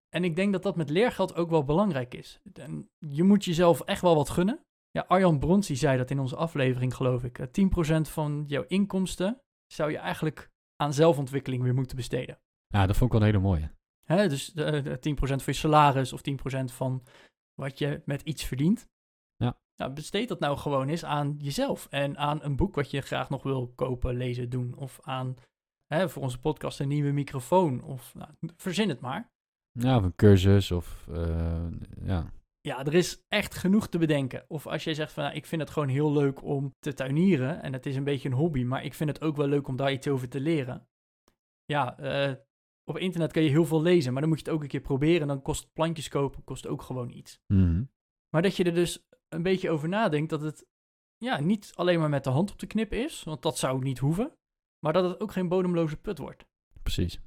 En 0.09 0.25
ik 0.25 0.37
denk 0.37 0.53
dat 0.53 0.63
dat 0.63 0.77
met 0.77 0.91
leergeld 0.91 1.35
ook 1.35 1.51
wel 1.51 1.65
belangrijk 1.65 2.15
is. 2.15 2.41
En 2.53 2.91
je 2.99 3.23
moet 3.23 3.45
jezelf 3.45 3.81
echt 3.81 4.01
wel 4.01 4.15
wat 4.15 4.31
gunnen. 4.31 4.65
Ja, 4.91 5.05
Arjan 5.09 5.39
Brons 5.39 5.67
die 5.67 5.77
zei 5.77 5.99
dat 5.99 6.11
in 6.11 6.19
onze 6.19 6.37
aflevering, 6.37 6.95
geloof 6.95 7.25
ik. 7.25 7.39
Eh, 7.39 7.47
10% 7.47 8.09
van 8.09 8.45
jouw 8.47 8.65
inkomsten 8.67 9.41
zou 9.67 9.91
je 9.91 9.99
eigenlijk 9.99 10.51
aan 10.77 10.93
zelfontwikkeling 10.93 11.63
weer 11.63 11.75
moeten 11.75 11.97
besteden. 11.97 12.39
Ja, 12.67 12.87
dat 12.87 12.97
vond 12.97 13.13
ik 13.13 13.19
wel 13.19 13.29
een 13.29 13.35
hele 13.35 13.47
mooie. 13.47 13.71
Hè, 14.05 14.29
dus 14.29 14.53
de, 14.53 14.83
de 14.83 14.99
10% 14.99 15.17
van 15.19 15.39
je 15.45 15.53
salaris 15.53 16.13
of 16.13 16.21
10% 16.31 16.65
van 16.65 17.03
wat 17.55 17.79
je 17.79 18.03
met 18.05 18.23
iets 18.23 18.45
verdient. 18.45 18.89
Nou, 19.77 19.93
besteed 19.93 20.29
dat 20.29 20.41
nou 20.41 20.57
gewoon 20.57 20.89
eens 20.89 21.05
aan 21.05 21.35
jezelf 21.39 21.87
en 21.91 22.19
aan 22.19 22.43
een 22.43 22.57
boek 22.57 22.75
wat 22.75 22.91
je 22.91 23.01
graag 23.01 23.31
nog 23.31 23.43
wil 23.43 23.73
kopen, 23.75 24.17
lezen, 24.17 24.51
doen. 24.51 24.75
Of 24.77 24.99
aan 25.03 25.37
hè, 25.87 26.09
voor 26.09 26.23
onze 26.23 26.39
podcast 26.39 26.81
een 26.81 26.89
nieuwe 26.89 27.13
microfoon. 27.13 27.83
Of 27.83 28.15
nou, 28.15 28.31
verzin 28.57 28.89
het 28.89 29.01
maar. 29.01 29.33
Ja, 29.73 29.97
of 29.97 30.03
een 30.03 30.15
cursus 30.15 30.71
of 30.71 31.09
eh, 31.13 31.67
ja. 32.03 32.33
Ja, 32.61 32.85
er 32.85 32.95
is 32.95 33.25
echt 33.29 33.55
genoeg 33.55 33.89
te 33.89 33.99
bedenken. 33.99 34.45
Of 34.49 34.67
als 34.67 34.85
jij 34.85 34.95
zegt 34.95 35.13
van, 35.13 35.23
nou, 35.23 35.37
ik 35.37 35.47
vind 35.47 35.61
het 35.61 35.71
gewoon 35.71 35.89
heel 35.89 36.13
leuk 36.13 36.43
om 36.43 36.75
te 36.79 36.93
tuinieren. 36.93 37.63
En 37.63 37.73
het 37.73 37.87
is 37.87 37.97
een 37.97 38.05
beetje 38.05 38.29
een 38.29 38.35
hobby, 38.35 38.63
maar 38.63 38.85
ik 38.85 38.95
vind 38.95 39.11
het 39.11 39.21
ook 39.21 39.37
wel 39.37 39.47
leuk 39.47 39.69
om 39.69 39.77
daar 39.77 39.93
iets 39.93 40.09
over 40.09 40.29
te 40.29 40.41
leren. 40.41 40.89
Ja, 41.65 41.99
eh, 41.99 42.35
op 42.85 42.99
internet 42.99 43.33
kan 43.33 43.43
je 43.43 43.49
heel 43.49 43.65
veel 43.65 43.83
lezen, 43.83 44.13
maar 44.13 44.21
dan 44.21 44.31
moet 44.31 44.39
je 44.39 44.45
het 44.45 44.55
ook 44.55 44.63
een 44.63 44.69
keer 44.69 44.81
proberen. 44.81 45.21
En 45.21 45.29
dan 45.29 45.43
kost 45.43 45.73
plantjes 45.73 46.09
kopen, 46.09 46.45
kost 46.45 46.67
ook 46.67 46.83
gewoon 46.83 47.11
iets. 47.11 47.41
Mhm. 47.47 47.85
Maar 48.31 48.43
dat 48.43 48.57
je 48.57 48.65
er 48.65 48.75
dus 48.75 49.07
een 49.35 49.43
beetje 49.43 49.71
over 49.71 49.89
nadenkt 49.89 50.31
dat 50.31 50.41
het 50.41 50.67
ja, 51.17 51.41
niet 51.41 51.73
alleen 51.75 51.99
maar 51.99 52.09
met 52.09 52.25
de 52.25 52.31
hand 52.31 52.51
op 52.51 52.59
de 52.59 52.67
knip 52.67 52.93
is, 52.93 53.23
want 53.23 53.43
dat 53.43 53.59
zou 53.59 53.83
niet 53.83 53.99
hoeven. 53.99 54.33
Maar 54.79 54.93
dat 54.93 55.05
het 55.05 55.21
ook 55.21 55.33
geen 55.33 55.49
bodemloze 55.49 55.97
put 55.97 56.19
wordt. 56.19 56.47
Precies. 56.83 57.21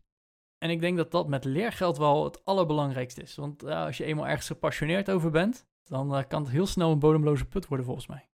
En 0.58 0.70
ik 0.70 0.80
denk 0.80 0.98
dat 0.98 1.12
dat 1.12 1.28
met 1.28 1.44
leergeld 1.44 1.98
wel 1.98 2.24
het 2.24 2.46
allerbelangrijkste 2.46 3.22
is. 3.22 3.36
Want 3.36 3.62
ja, 3.62 3.86
als 3.86 3.98
je 3.98 4.04
eenmaal 4.04 4.28
ergens 4.28 4.48
gepassioneerd 4.48 5.10
over 5.10 5.32
bent, 5.32 5.66
dan 5.84 6.16
eh, 6.16 6.24
kan 6.28 6.42
het 6.42 6.52
heel 6.52 6.66
snel 6.66 6.92
een 6.92 7.00
bodemloze 7.00 7.46
put 7.46 7.68
worden 7.68 7.86
volgens 7.86 8.08
mij. 8.08 8.30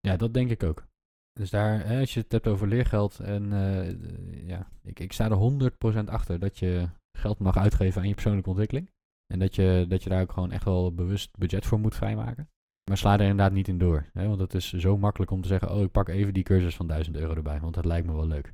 Ja, 0.00 0.16
dat 0.16 0.34
denk 0.34 0.50
ik 0.50 0.62
ook. 0.62 0.86
Dus 1.32 1.50
daar, 1.50 1.86
hè, 1.86 2.00
als 2.00 2.14
je 2.14 2.20
het 2.20 2.32
hebt 2.32 2.46
over 2.46 2.68
leergeld 2.68 3.20
en 3.20 3.52
eh, 3.52 3.88
eh, 3.88 4.48
ja, 4.48 4.68
ik, 4.82 5.00
ik 5.00 5.12
sta 5.12 5.30
er 5.30 5.70
100% 6.04 6.04
achter 6.04 6.38
dat 6.38 6.58
je 6.58 6.88
geld 7.18 7.38
mag 7.38 7.56
uitgeven 7.56 8.00
aan 8.00 8.08
je 8.08 8.14
persoonlijke 8.14 8.48
ontwikkeling. 8.48 8.90
En 9.26 9.38
dat 9.38 9.54
je, 9.54 9.84
dat 9.88 10.02
je 10.02 10.08
daar 10.08 10.22
ook 10.22 10.32
gewoon 10.32 10.50
echt 10.50 10.64
wel 10.64 10.94
bewust 10.94 11.36
budget 11.38 11.66
voor 11.66 11.78
moet 11.78 11.94
vrijmaken. 11.94 12.50
Maar 12.88 12.98
sla 12.98 13.14
er 13.14 13.20
inderdaad 13.20 13.52
niet 13.52 13.68
in 13.68 13.78
door. 13.78 14.06
Hè? 14.12 14.28
Want 14.28 14.40
het 14.40 14.54
is 14.54 14.72
zo 14.72 14.98
makkelijk 14.98 15.30
om 15.30 15.42
te 15.42 15.48
zeggen, 15.48 15.70
oh 15.70 15.82
ik 15.82 15.90
pak 15.90 16.08
even 16.08 16.34
die 16.34 16.42
cursus 16.42 16.76
van 16.76 16.86
1000 16.86 17.16
euro 17.16 17.34
erbij, 17.34 17.60
want 17.60 17.74
dat 17.74 17.84
lijkt 17.84 18.06
me 18.06 18.12
wel 18.12 18.26
leuk. 18.26 18.52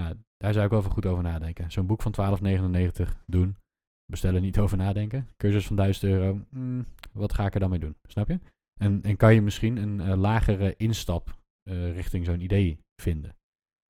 Nou, 0.00 0.14
daar 0.36 0.52
zou 0.52 0.64
ik 0.64 0.70
wel 0.70 0.80
even 0.80 0.92
goed 0.92 1.06
over 1.06 1.22
nadenken. 1.22 1.70
Zo'n 1.70 1.86
boek 1.86 2.02
van 2.02 2.38
12,99 3.02 3.24
doen. 3.26 3.56
Bestellen 4.10 4.42
niet 4.42 4.58
over 4.58 4.76
nadenken. 4.76 5.28
Cursus 5.36 5.66
van 5.66 5.76
1000 5.76 6.04
euro. 6.04 6.40
mm, 6.50 6.86
wat 7.12 7.34
ga 7.34 7.46
ik 7.46 7.54
er 7.54 7.60
dan 7.60 7.70
mee 7.70 7.78
doen? 7.78 7.96
Snap 8.08 8.28
je? 8.28 8.40
En, 8.80 9.02
en 9.02 9.16
kan 9.16 9.34
je 9.34 9.42
misschien 9.42 9.76
een 9.76 10.00
eh, 10.00 10.16
lagere 10.16 10.74
instap 10.76 11.38
eh, 11.62 11.92
richting 11.94 12.24
zo'n 12.24 12.40
idee 12.40 12.78
vinden? 13.02 13.36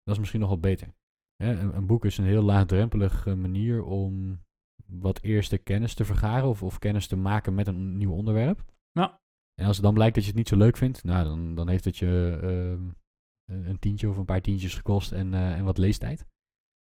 Dat 0.02 0.14
is 0.14 0.18
misschien 0.18 0.40
nog 0.40 0.48
wel 0.48 0.60
beter. 0.60 0.94
Een 1.36 1.86
boek 1.86 2.04
is 2.04 2.18
een 2.18 2.24
heel 2.24 2.42
laagdrempelige 2.42 3.34
manier 3.34 3.84
om 3.84 4.40
wat 4.86 5.20
eerste 5.22 5.58
kennis 5.58 5.94
te 5.94 6.04
vergaren 6.04 6.48
of, 6.48 6.62
of 6.62 6.78
kennis 6.78 7.06
te 7.06 7.16
maken 7.16 7.54
met 7.54 7.66
een 7.66 7.96
nieuw 7.96 8.12
onderwerp. 8.12 8.64
Ja. 8.92 9.20
En 9.60 9.66
als 9.66 9.76
het 9.76 9.84
dan 9.84 9.94
blijkt 9.94 10.14
dat 10.14 10.22
je 10.24 10.30
het 10.30 10.38
niet 10.38 10.48
zo 10.48 10.56
leuk 10.56 10.76
vindt, 10.76 11.04
nou, 11.04 11.24
dan, 11.24 11.54
dan 11.54 11.68
heeft 11.68 11.84
het 11.84 11.96
je 11.96 12.38
ehm, 12.42 12.88
een 13.68 13.78
tientje 13.78 14.08
of 14.08 14.16
een 14.16 14.24
paar 14.24 14.40
tientjes 14.40 14.74
gekost 14.74 15.12
en, 15.12 15.34
eh, 15.34 15.52
en 15.52 15.64
wat 15.64 15.78
leestijd. 15.78 16.26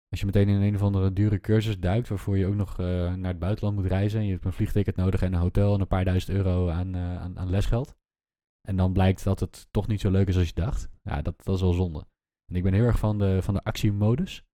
Als 0.08 0.20
je 0.20 0.26
meteen 0.26 0.48
in 0.48 0.60
een 0.60 0.74
of 0.74 0.82
andere 0.82 1.12
dure 1.12 1.40
cursus 1.40 1.78
duikt, 1.78 2.08
waarvoor 2.08 2.38
je 2.38 2.46
ook 2.46 2.54
nog 2.54 2.78
eh, 2.78 2.86
naar 3.14 3.30
het 3.30 3.38
buitenland 3.38 3.76
moet 3.76 3.86
reizen. 3.86 4.20
En 4.20 4.26
je 4.26 4.32
hebt 4.32 4.44
een 4.44 4.52
vliegticket 4.52 4.96
nodig 4.96 5.22
en 5.22 5.32
een 5.32 5.40
hotel 5.40 5.74
en 5.74 5.80
een 5.80 5.86
paar 5.86 6.04
duizend 6.04 6.36
euro 6.36 6.68
aan, 6.68 6.94
eh, 6.94 7.20
aan, 7.20 7.38
aan 7.38 7.50
lesgeld. 7.50 7.94
En 8.68 8.76
dan 8.76 8.92
blijkt 8.92 9.24
dat 9.24 9.40
het 9.40 9.66
toch 9.70 9.86
niet 9.86 10.00
zo 10.00 10.10
leuk 10.10 10.28
is 10.28 10.36
als 10.36 10.48
je 10.48 10.54
dacht. 10.54 10.88
Ja, 11.02 11.22
dat, 11.22 11.44
dat 11.44 11.54
is 11.54 11.60
wel 11.60 11.72
zonde. 11.72 12.06
En 12.46 12.56
ik 12.56 12.62
ben 12.62 12.74
heel 12.74 12.84
erg 12.84 12.98
van 12.98 13.18
de, 13.18 13.42
van 13.42 13.54
de 13.54 13.64
actiemodus. 13.64 14.44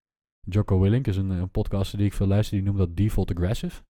Jocko 0.41 0.81
Willink 0.81 1.07
is 1.07 1.17
een, 1.17 1.31
een 1.31 1.51
podcaster 1.51 1.99
die 1.99 2.07
ik 2.07 2.13
veel 2.13 2.27
luister, 2.27 2.57
die 2.57 2.67
noemt 2.67 2.79
dat 2.79 2.97
default 2.97 3.31
aggressive. 3.31 3.83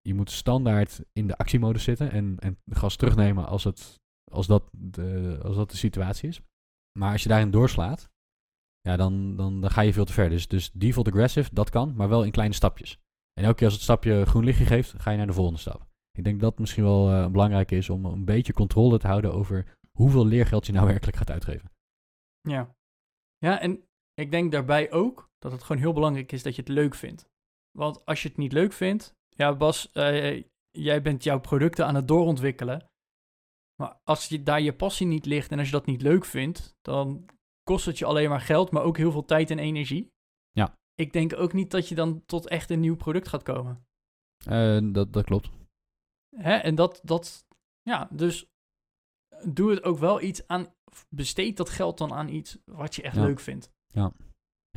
Je 0.00 0.14
moet 0.14 0.30
standaard 0.30 1.02
in 1.12 1.26
de 1.26 1.36
actiemodus 1.36 1.82
zitten 1.82 2.10
en, 2.10 2.38
en 2.38 2.58
gas 2.70 2.96
terugnemen 2.96 3.46
als, 3.46 3.64
het, 3.64 4.00
als, 4.32 4.46
dat 4.46 4.68
de, 4.72 5.38
als 5.42 5.56
dat 5.56 5.70
de 5.70 5.76
situatie 5.76 6.28
is. 6.28 6.40
Maar 6.98 7.12
als 7.12 7.22
je 7.22 7.28
daarin 7.28 7.50
doorslaat, 7.50 8.10
ja, 8.80 8.96
dan, 8.96 9.36
dan, 9.36 9.60
dan 9.60 9.70
ga 9.70 9.80
je 9.80 9.92
veel 9.92 10.04
te 10.04 10.12
ver. 10.12 10.28
Dus, 10.28 10.48
dus 10.48 10.70
default 10.72 11.08
aggressive, 11.08 11.54
dat 11.54 11.70
kan, 11.70 11.94
maar 11.96 12.08
wel 12.08 12.24
in 12.24 12.30
kleine 12.30 12.54
stapjes. 12.54 12.98
En 13.32 13.44
elke 13.44 13.56
keer 13.56 13.66
als 13.66 13.74
het 13.74 13.82
stapje 13.82 14.26
groen 14.26 14.44
lichtje 14.44 14.66
geeft, 14.66 14.94
ga 14.98 15.10
je 15.10 15.16
naar 15.16 15.26
de 15.26 15.32
volgende 15.32 15.60
stap. 15.60 15.86
Ik 16.18 16.24
denk 16.24 16.40
dat 16.40 16.58
misschien 16.58 16.84
wel 16.84 17.10
eh, 17.10 17.30
belangrijk 17.30 17.70
is 17.70 17.90
om 17.90 18.04
een 18.04 18.24
beetje 18.24 18.52
controle 18.52 18.98
te 18.98 19.06
houden 19.06 19.32
over 19.32 19.76
hoeveel 19.92 20.26
leergeld 20.26 20.66
je 20.66 20.72
nou 20.72 20.86
werkelijk 20.94 21.16
gaat 21.16 21.30
uitgeven. 21.30 21.70
Ja. 22.40 22.76
Ja, 23.38 23.60
en 23.60 23.84
ik 24.14 24.30
denk 24.30 24.52
daarbij 24.52 24.92
ook 24.92 25.30
dat 25.38 25.52
het 25.52 25.62
gewoon 25.62 25.82
heel 25.82 25.92
belangrijk 25.92 26.32
is 26.32 26.42
dat 26.42 26.54
je 26.54 26.60
het 26.60 26.70
leuk 26.70 26.94
vindt. 26.94 27.28
Want 27.78 28.04
als 28.04 28.22
je 28.22 28.28
het 28.28 28.36
niet 28.36 28.52
leuk 28.52 28.72
vindt, 28.72 29.16
ja 29.38 29.56
Bas, 29.56 29.92
eh, 29.92 30.42
jij 30.70 31.02
bent 31.02 31.24
jouw 31.24 31.40
producten 31.40 31.86
aan 31.86 31.94
het 31.94 32.08
doorontwikkelen. 32.08 32.86
Maar 33.80 34.00
als 34.04 34.28
je 34.28 34.42
daar 34.42 34.60
je 34.60 34.74
passie 34.74 35.06
niet 35.06 35.26
ligt 35.26 35.50
en 35.50 35.58
als 35.58 35.66
je 35.66 35.72
dat 35.72 35.86
niet 35.86 36.02
leuk 36.02 36.24
vindt, 36.24 36.76
dan 36.80 37.24
kost 37.62 37.86
het 37.86 37.98
je 37.98 38.04
alleen 38.04 38.28
maar 38.28 38.40
geld, 38.40 38.70
maar 38.70 38.82
ook 38.82 38.96
heel 38.96 39.12
veel 39.12 39.24
tijd 39.24 39.50
en 39.50 39.58
energie. 39.58 40.10
Ja. 40.50 40.74
Ik 40.94 41.12
denk 41.12 41.36
ook 41.36 41.52
niet 41.52 41.70
dat 41.70 41.88
je 41.88 41.94
dan 41.94 42.24
tot 42.26 42.48
echt 42.48 42.70
een 42.70 42.80
nieuw 42.80 42.96
product 42.96 43.28
gaat 43.28 43.42
komen. 43.42 43.86
Eh, 44.44 44.78
dat, 44.92 45.12
dat 45.12 45.24
klopt. 45.24 45.50
Hè? 46.36 46.54
En 46.54 46.74
dat, 46.74 47.00
dat, 47.02 47.46
ja, 47.82 48.08
dus 48.12 48.46
doe 49.44 49.70
het 49.70 49.82
ook 49.82 49.98
wel 49.98 50.22
iets 50.22 50.46
aan, 50.46 50.74
besteed 51.08 51.56
dat 51.56 51.70
geld 51.70 51.98
dan 51.98 52.12
aan 52.12 52.28
iets 52.28 52.58
wat 52.64 52.94
je 52.94 53.02
echt 53.02 53.16
Ja. 53.16 53.24
leuk 53.24 53.40
vindt. 53.40 53.70
Ja, 53.86 54.12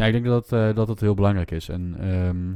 ik 0.06 0.12
denk 0.12 0.26
dat, 0.26 0.52
eh, 0.52 0.76
dat 0.76 0.88
het 0.88 1.00
heel 1.00 1.13
belangrijk 1.13 1.52
is. 1.52 1.69
En, 1.69 1.95
ehm, 2.00 2.56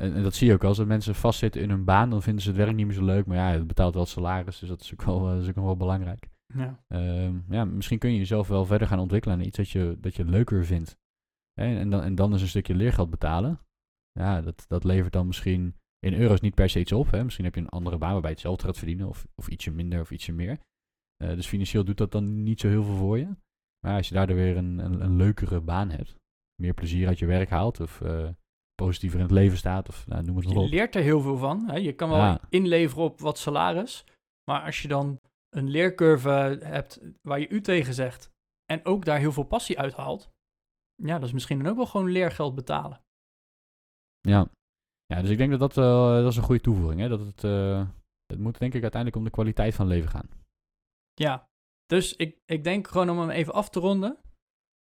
en, 0.00 0.14
en 0.14 0.22
dat 0.22 0.34
zie 0.34 0.46
je 0.46 0.52
ook 0.52 0.64
als 0.64 0.78
er 0.78 0.86
mensen 0.86 1.14
vastzitten 1.14 1.60
in 1.60 1.70
hun 1.70 1.84
baan, 1.84 2.10
dan 2.10 2.22
vinden 2.22 2.42
ze 2.42 2.48
het 2.48 2.58
werk 2.58 2.74
niet 2.74 2.86
meer 2.86 2.94
zo 2.94 3.04
leuk. 3.04 3.26
Maar 3.26 3.36
ja, 3.36 3.50
het 3.50 3.66
betaalt 3.66 3.94
wel 3.94 4.06
salaris, 4.06 4.58
dus 4.58 4.68
dat 4.68 4.80
is 4.80 4.92
ook 4.92 5.02
wel, 5.02 5.30
eh, 5.30 5.38
is 5.38 5.48
ook 5.48 5.54
wel 5.54 5.76
belangrijk. 5.76 6.28
Ja. 6.54 6.80
Ehm, 6.88 7.36
ja, 7.48 7.64
misschien 7.64 7.98
kun 7.98 8.10
je 8.10 8.18
jezelf 8.18 8.48
wel 8.48 8.64
verder 8.64 8.88
gaan 8.88 8.98
ontwikkelen 8.98 9.36
aan 9.36 9.44
iets 9.44 9.56
dat 9.56 9.70
je, 9.70 9.96
dat 10.00 10.14
je 10.14 10.24
leuker 10.24 10.64
vindt. 10.64 10.96
Hè, 11.60 11.78
En, 11.78 11.90
dan, 11.90 12.02
en 12.02 12.14
dan 12.14 12.34
is 12.34 12.42
een 12.42 12.48
stukje 12.48 12.74
leergeld 12.74 13.10
betalen. 13.10 13.60
Ja, 14.12 14.42
dat, 14.42 14.64
dat 14.68 14.84
levert 14.84 15.12
dan 15.12 15.26
misschien 15.26 15.74
in 15.98 16.14
euro's 16.14 16.40
niet 16.40 16.54
per 16.54 16.68
se 16.68 16.80
iets 16.80 16.92
op. 16.92 17.10
Hè. 17.10 17.24
Misschien 17.24 17.44
heb 17.44 17.54
je 17.54 17.60
een 17.60 17.68
andere 17.68 17.98
baan 17.98 18.12
waarbij 18.12 18.30
je 18.30 18.36
hetzelfde 18.36 18.64
gaat 18.64 18.78
verdienen, 18.78 19.08
of, 19.08 19.26
of 19.34 19.48
ietsje 19.48 19.70
minder 19.70 20.00
of 20.00 20.10
ietsje 20.10 20.32
meer. 20.32 20.58
Eh, 21.16 21.28
dus 21.28 21.46
financieel 21.46 21.84
doet 21.84 21.98
dat 21.98 22.12
dan 22.12 22.42
niet 22.42 22.60
zo 22.60 22.68
heel 22.68 22.84
veel 22.84 22.96
voor 22.96 23.18
je. 23.18 23.36
Maar 23.84 23.96
als 23.96 24.08
je 24.08 24.14
daardoor 24.14 24.36
weer 24.36 24.56
een, 24.56 24.78
een, 24.78 25.00
een 25.00 25.16
leukere 25.16 25.60
baan 25.60 25.90
hebt, 25.90 26.16
meer 26.60 26.74
plezier 26.74 27.08
uit 27.08 27.18
je 27.18 27.26
werk 27.26 27.50
haalt, 27.50 27.80
of 27.80 28.00
eh, 28.00 28.28
positiever 28.82 29.18
in 29.18 29.24
het 29.24 29.34
leven 29.34 29.58
staat, 29.58 29.88
of 29.88 30.06
nou, 30.06 30.22
noem 30.24 30.36
het 30.36 30.44
maar 30.44 30.54
Je 30.54 30.60
op. 30.60 30.68
leert 30.70 30.94
er 30.94 31.02
heel 31.02 31.20
veel 31.20 31.36
van. 31.36 31.68
Hè? 31.68 31.76
Je 31.76 31.92
kan 31.92 32.08
wel 32.08 32.18
Ja. 32.18 32.40
inleveren 32.48 33.04
op 33.04 33.20
wat 33.20 33.38
salaris. 33.38 34.04
Maar 34.50 34.62
als 34.62 34.82
je 34.82 34.88
dan 34.88 35.20
een 35.48 35.68
leercurve 35.70 36.28
hebt 36.62 37.00
waar 37.22 37.40
je 37.40 37.48
u 37.48 37.60
tegen 37.60 37.94
zegt. 37.94 38.30
En 38.64 38.84
ook 38.84 39.04
daar 39.04 39.18
heel 39.18 39.32
veel 39.32 39.42
passie 39.42 39.78
uit 39.78 39.94
haalt. 39.94 40.30
Ja, 41.02 41.14
dat 41.18 41.26
is 41.28 41.32
misschien 41.32 41.58
dan 41.58 41.66
ook 41.70 41.76
wel 41.76 41.86
gewoon 41.86 42.10
leergeld 42.10 42.54
betalen. 42.54 43.00
Ja. 44.20 44.48
ja, 45.06 45.20
dus 45.20 45.30
ik 45.30 45.38
denk 45.38 45.50
dat 45.50 45.60
dat, 45.60 45.74
wel 45.74 46.22
dat 46.22 46.30
is 46.30 46.36
een 46.36 46.42
goede 46.42 46.60
toevoeging. 46.60 47.00
Hè? 47.00 47.08
Dat 47.08 47.20
het, 47.20 47.44
eh, 47.44 47.86
het 48.26 48.38
moet 48.38 48.58
denk 48.58 48.74
ik 48.74 48.82
uiteindelijk 48.82 49.20
om 49.20 49.24
de 49.24 49.34
kwaliteit 49.36 49.74
van 49.74 49.86
leven 49.86 50.10
gaan. 50.10 50.28
Ja, 51.14 51.48
dus 51.86 52.16
ik, 52.16 52.36
ik 52.44 52.64
denk 52.64 52.88
gewoon 52.88 53.10
om 53.10 53.18
hem 53.18 53.30
even 53.30 53.52
af 53.52 53.68
te 53.68 53.80
ronden. 53.80 54.16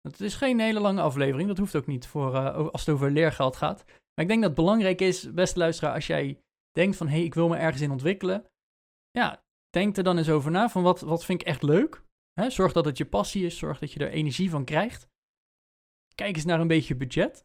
Het 0.02 0.20
is 0.20 0.34
geen 0.34 0.60
hele 0.60 0.80
lange 0.80 1.00
aflevering. 1.00 1.48
Dat 1.48 1.58
hoeft 1.58 1.76
ook 1.76 1.86
niet 1.86 2.06
voor, 2.06 2.34
eh, 2.34 2.68
als 2.68 2.86
het 2.86 2.94
over 2.94 3.10
leergeld 3.10 3.56
gaat. 3.56 3.84
Maar 3.86 4.24
ik 4.24 4.28
denk 4.28 4.40
dat 4.40 4.50
het 4.50 4.54
belangrijk 4.54 5.00
is, 5.00 5.32
beste 5.32 5.58
luisteraar, 5.58 5.94
als 5.94 6.06
jij 6.06 6.40
denkt 6.72 6.96
van... 6.96 7.06
hé, 7.08 7.14
hey, 7.14 7.24
ik 7.24 7.34
wil 7.34 7.48
me 7.48 7.56
ergens 7.56 7.82
in 7.82 7.90
ontwikkelen. 7.90 8.46
Ja, 9.10 9.44
denk 9.70 9.96
er 9.96 10.02
dan 10.02 10.18
eens 10.18 10.30
over 10.30 10.50
na 10.50 10.68
van 10.68 10.82
wat, 10.82 11.00
wat 11.00 11.24
vind 11.24 11.40
ik 11.40 11.46
echt 11.46 11.62
leuk. 11.62 12.04
Hè, 12.32 12.50
zorg 12.50 12.72
dat 12.72 12.84
het 12.84 12.98
je 12.98 13.06
passie 13.06 13.44
is. 13.44 13.58
Zorg 13.58 13.78
dat 13.78 13.92
je 13.92 14.00
er 14.00 14.10
energie 14.10 14.50
van 14.50 14.64
krijgt. 14.64 15.08
Kijk 16.14 16.36
eens 16.36 16.44
naar 16.44 16.60
een 16.60 16.68
beetje 16.68 16.96
budget. 16.96 17.44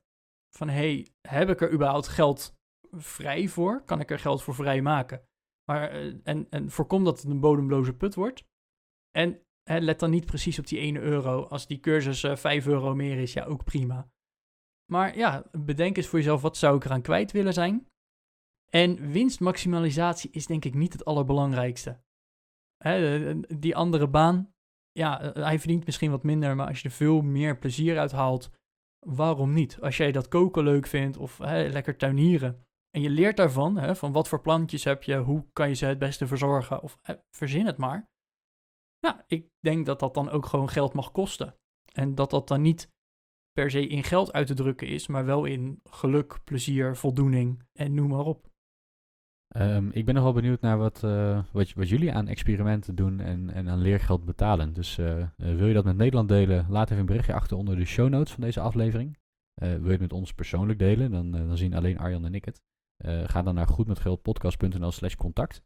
Van, 0.55 0.69
hey, 0.69 1.07
heb 1.27 1.49
ik 1.49 1.61
er 1.61 1.71
überhaupt 1.71 2.07
geld 2.07 2.55
vrij 2.91 3.47
voor? 3.47 3.83
Kan 3.85 3.99
ik 3.99 4.11
er 4.11 4.19
geld 4.19 4.43
voor 4.43 4.55
vrij 4.55 4.81
maken? 4.81 5.25
Maar, 5.65 5.89
eh, 5.89 6.13
en, 6.23 6.47
en 6.49 6.71
voorkom 6.71 7.03
dat 7.03 7.21
het 7.21 7.31
een 7.31 7.39
bodemloze 7.39 7.93
put 7.93 8.15
wordt. 8.15 8.45
En 9.11 9.44
hè, 9.69 9.79
let 9.79 9.99
dan 9.99 10.09
niet 10.09 10.25
precies 10.25 10.59
op 10.59 10.67
die 10.67 10.79
1 10.79 10.95
euro. 10.95 11.43
Als 11.43 11.67
die 11.67 11.79
cursus 11.79 12.23
uh, 12.23 12.35
5 12.35 12.67
euro 12.67 12.95
meer 12.95 13.17
is, 13.17 13.33
ja, 13.33 13.43
ook 13.43 13.63
prima. 13.63 14.09
Maar 14.91 15.17
ja, 15.17 15.45
bedenk 15.51 15.97
eens 15.97 16.07
voor 16.07 16.19
jezelf, 16.19 16.41
wat 16.41 16.57
zou 16.57 16.75
ik 16.75 16.85
eraan 16.85 17.01
kwijt 17.01 17.31
willen 17.31 17.53
zijn? 17.53 17.87
En 18.69 19.11
winstmaximalisatie 19.11 20.29
is 20.31 20.45
denk 20.45 20.65
ik 20.65 20.73
niet 20.73 20.93
het 20.93 21.05
allerbelangrijkste. 21.05 21.99
Hè, 22.77 23.39
die 23.59 23.75
andere 23.75 24.07
baan, 24.07 24.53
ja, 24.91 25.21
eh, 25.21 25.43
hij 25.43 25.59
verdient 25.59 25.85
misschien 25.85 26.11
wat 26.11 26.23
minder, 26.23 26.55
maar 26.55 26.67
als 26.67 26.81
je 26.81 26.87
er 26.87 26.93
veel 26.93 27.21
meer 27.21 27.57
plezier 27.57 27.99
uit 27.99 28.11
haalt, 28.11 28.51
waarom 28.99 29.53
niet? 29.53 29.81
Als 29.81 29.97
jij 29.97 30.11
dat 30.11 30.27
koken 30.27 30.63
leuk 30.63 30.87
vindt 30.87 31.17
of 31.17 31.37
hè, 31.37 31.67
lekker 31.67 31.97
tuinieren 31.97 32.65
en 32.89 33.01
je 33.01 33.09
leert 33.09 33.37
daarvan, 33.37 33.77
hè, 33.77 33.95
van 33.95 34.11
wat 34.11 34.27
voor 34.27 34.41
plantjes 34.41 34.83
heb 34.83 35.03
je, 35.03 35.17
hoe 35.17 35.45
kan 35.53 35.67
je 35.67 35.75
ze 35.75 35.85
het 35.85 35.99
beste 35.99 36.27
verzorgen 36.27 36.81
of 36.81 36.99
verzin 37.29 37.65
het 37.65 37.77
maar. 37.77 38.09
Nou, 39.05 39.17
ik 39.27 39.49
denk 39.59 39.85
dat 39.85 39.99
dat 39.99 40.13
dan 40.13 40.29
ook 40.29 40.45
gewoon 40.45 40.69
geld 40.69 40.93
mag 40.93 41.11
kosten. 41.11 41.55
En 41.93 42.15
dat 42.15 42.29
dat 42.29 42.47
dan 42.47 42.61
niet 42.61 42.91
per 43.51 43.71
se 43.71 43.87
in 43.87 44.03
geld 44.03 44.33
uit 44.33 44.47
te 44.47 44.53
drukken 44.53 44.87
is, 44.87 45.07
maar 45.07 45.25
wel 45.25 45.45
in 45.45 45.79
geluk, 45.83 46.39
plezier, 46.43 46.95
voldoening 46.95 47.63
en 47.73 47.93
noem 47.93 48.09
maar 48.09 48.25
op. 48.25 48.49
Um, 49.57 49.89
ik 49.91 50.05
ben 50.05 50.13
nog 50.13 50.23
wel 50.23 50.33
benieuwd 50.33 50.61
naar 50.61 50.77
wat, 50.77 51.01
uh, 51.03 51.43
wat, 51.51 51.73
wat, 51.73 51.89
jullie 51.89 52.13
aan 52.13 52.27
experimenten 52.27 52.95
doen 52.95 53.19
en, 53.19 53.49
en 53.49 53.69
aan 53.69 53.81
leergeld 53.81 54.25
betalen. 54.25 54.73
Dus 54.73 54.97
uh, 54.97 55.17
uh, 55.17 55.27
wil 55.37 55.67
je 55.67 55.73
dat 55.73 55.85
met 55.85 55.97
Nederland 55.97 56.29
delen? 56.29 56.65
Laat 56.69 56.85
even 56.85 56.99
een 56.99 57.05
berichtje 57.05 57.33
achter 57.33 57.57
onder 57.57 57.75
de 57.75 57.85
show 57.85 58.09
notes 58.09 58.33
van 58.33 58.43
deze 58.43 58.59
aflevering. 58.59 59.17
wil 59.53 59.83
je 59.83 59.89
het 59.89 59.99
met 59.99 60.13
ons 60.13 60.33
persoonlijk 60.33 60.79
delen? 60.79 61.11
Dan, 61.11 61.31
dan 61.31 61.57
zien 61.57 61.73
alleen 61.73 61.99
Arjan 61.99 62.25
en 62.25 62.35
ik 62.35 62.45
het. 62.45 62.61
ga 63.29 63.41
dan 63.41 63.55
naar 63.55 63.67
goedmetgeldpodcast.nl 63.67 64.91
slash 64.91 65.15
contact. 65.15 65.61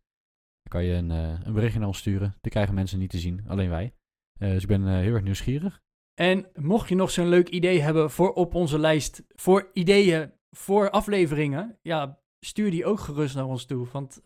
Kan 0.70 0.84
je 0.84 0.94
een, 0.94 1.10
een 1.10 1.54
berichtje 1.54 1.80
naar 1.80 1.88
ons 1.88 1.98
sturen. 1.98 2.36
Die 2.42 2.52
krijgen 2.52 2.74
mensen 2.74 3.00
niet 3.00 3.10
te 3.10 3.20
zien, 3.20 3.44
alleen 3.48 3.70
wij. 3.70 3.94
dus 4.38 4.62
ik 4.62 4.68
ben 4.68 4.88
heel 4.88 5.14
erg 5.14 5.24
nieuwsgierig. 5.24 5.82
En 6.14 6.48
mocht 6.54 6.90
je 6.90 6.96
nog 6.96 7.12
zo'n 7.12 7.28
leuk 7.28 7.50
idee 7.50 7.82
hebben 7.82 8.12
voor 8.12 8.34
op 8.34 8.56
onze 8.56 8.80
lijst 8.80 9.24
voor 9.36 9.70
ideeën 9.74 10.32
voor 10.52 10.90
afleveringen, 10.90 11.78
ja, 11.82 12.20
stuur 12.40 12.72
die 12.72 12.86
ook 12.86 13.00
gerust 13.00 13.36
naar 13.36 13.46
ons 13.46 13.66
toe. 13.66 13.88
Want 13.92 14.22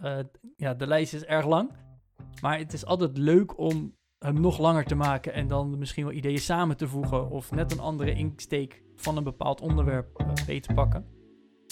ja, 0.55 0.73
de 0.73 0.87
lijst 0.87 1.13
is 1.13 1.23
erg 1.23 1.45
lang. 1.45 1.71
Maar 2.41 2.57
het 2.57 2.73
is 2.73 2.85
altijd 2.85 3.17
leuk 3.17 3.57
om 3.57 3.97
hem 4.17 4.41
nog 4.41 4.57
langer 4.57 4.85
te 4.85 4.95
maken 4.95 5.33
en 5.33 5.47
dan 5.47 5.77
misschien 5.77 6.05
wel 6.05 6.13
ideeën 6.13 6.39
samen 6.39 6.77
te 6.77 6.87
voegen 6.87 7.29
of 7.29 7.51
net 7.51 7.71
een 7.71 7.79
andere 7.79 8.13
insteek 8.13 8.83
van 8.95 9.17
een 9.17 9.23
bepaald 9.23 9.61
onderwerp 9.61 10.25
mee 10.47 10.59
te 10.59 10.73
pakken. 10.73 11.05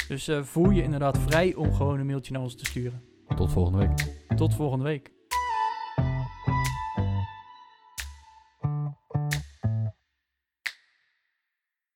Dus 0.07 0.29
voel 0.41 0.69
je 0.69 0.83
inderdaad 0.83 1.17
vrij 1.17 1.53
om 1.55 1.73
gewoon 1.73 1.99
een 1.99 2.05
mailtje 2.05 2.33
naar 2.33 2.41
ons 2.41 2.55
te 2.55 2.65
sturen. 2.65 3.10
Tot 3.35 3.51
volgende 3.51 3.77
week. 3.77 4.25
Tot 4.35 4.53
volgende 4.53 4.85
week. 4.85 5.11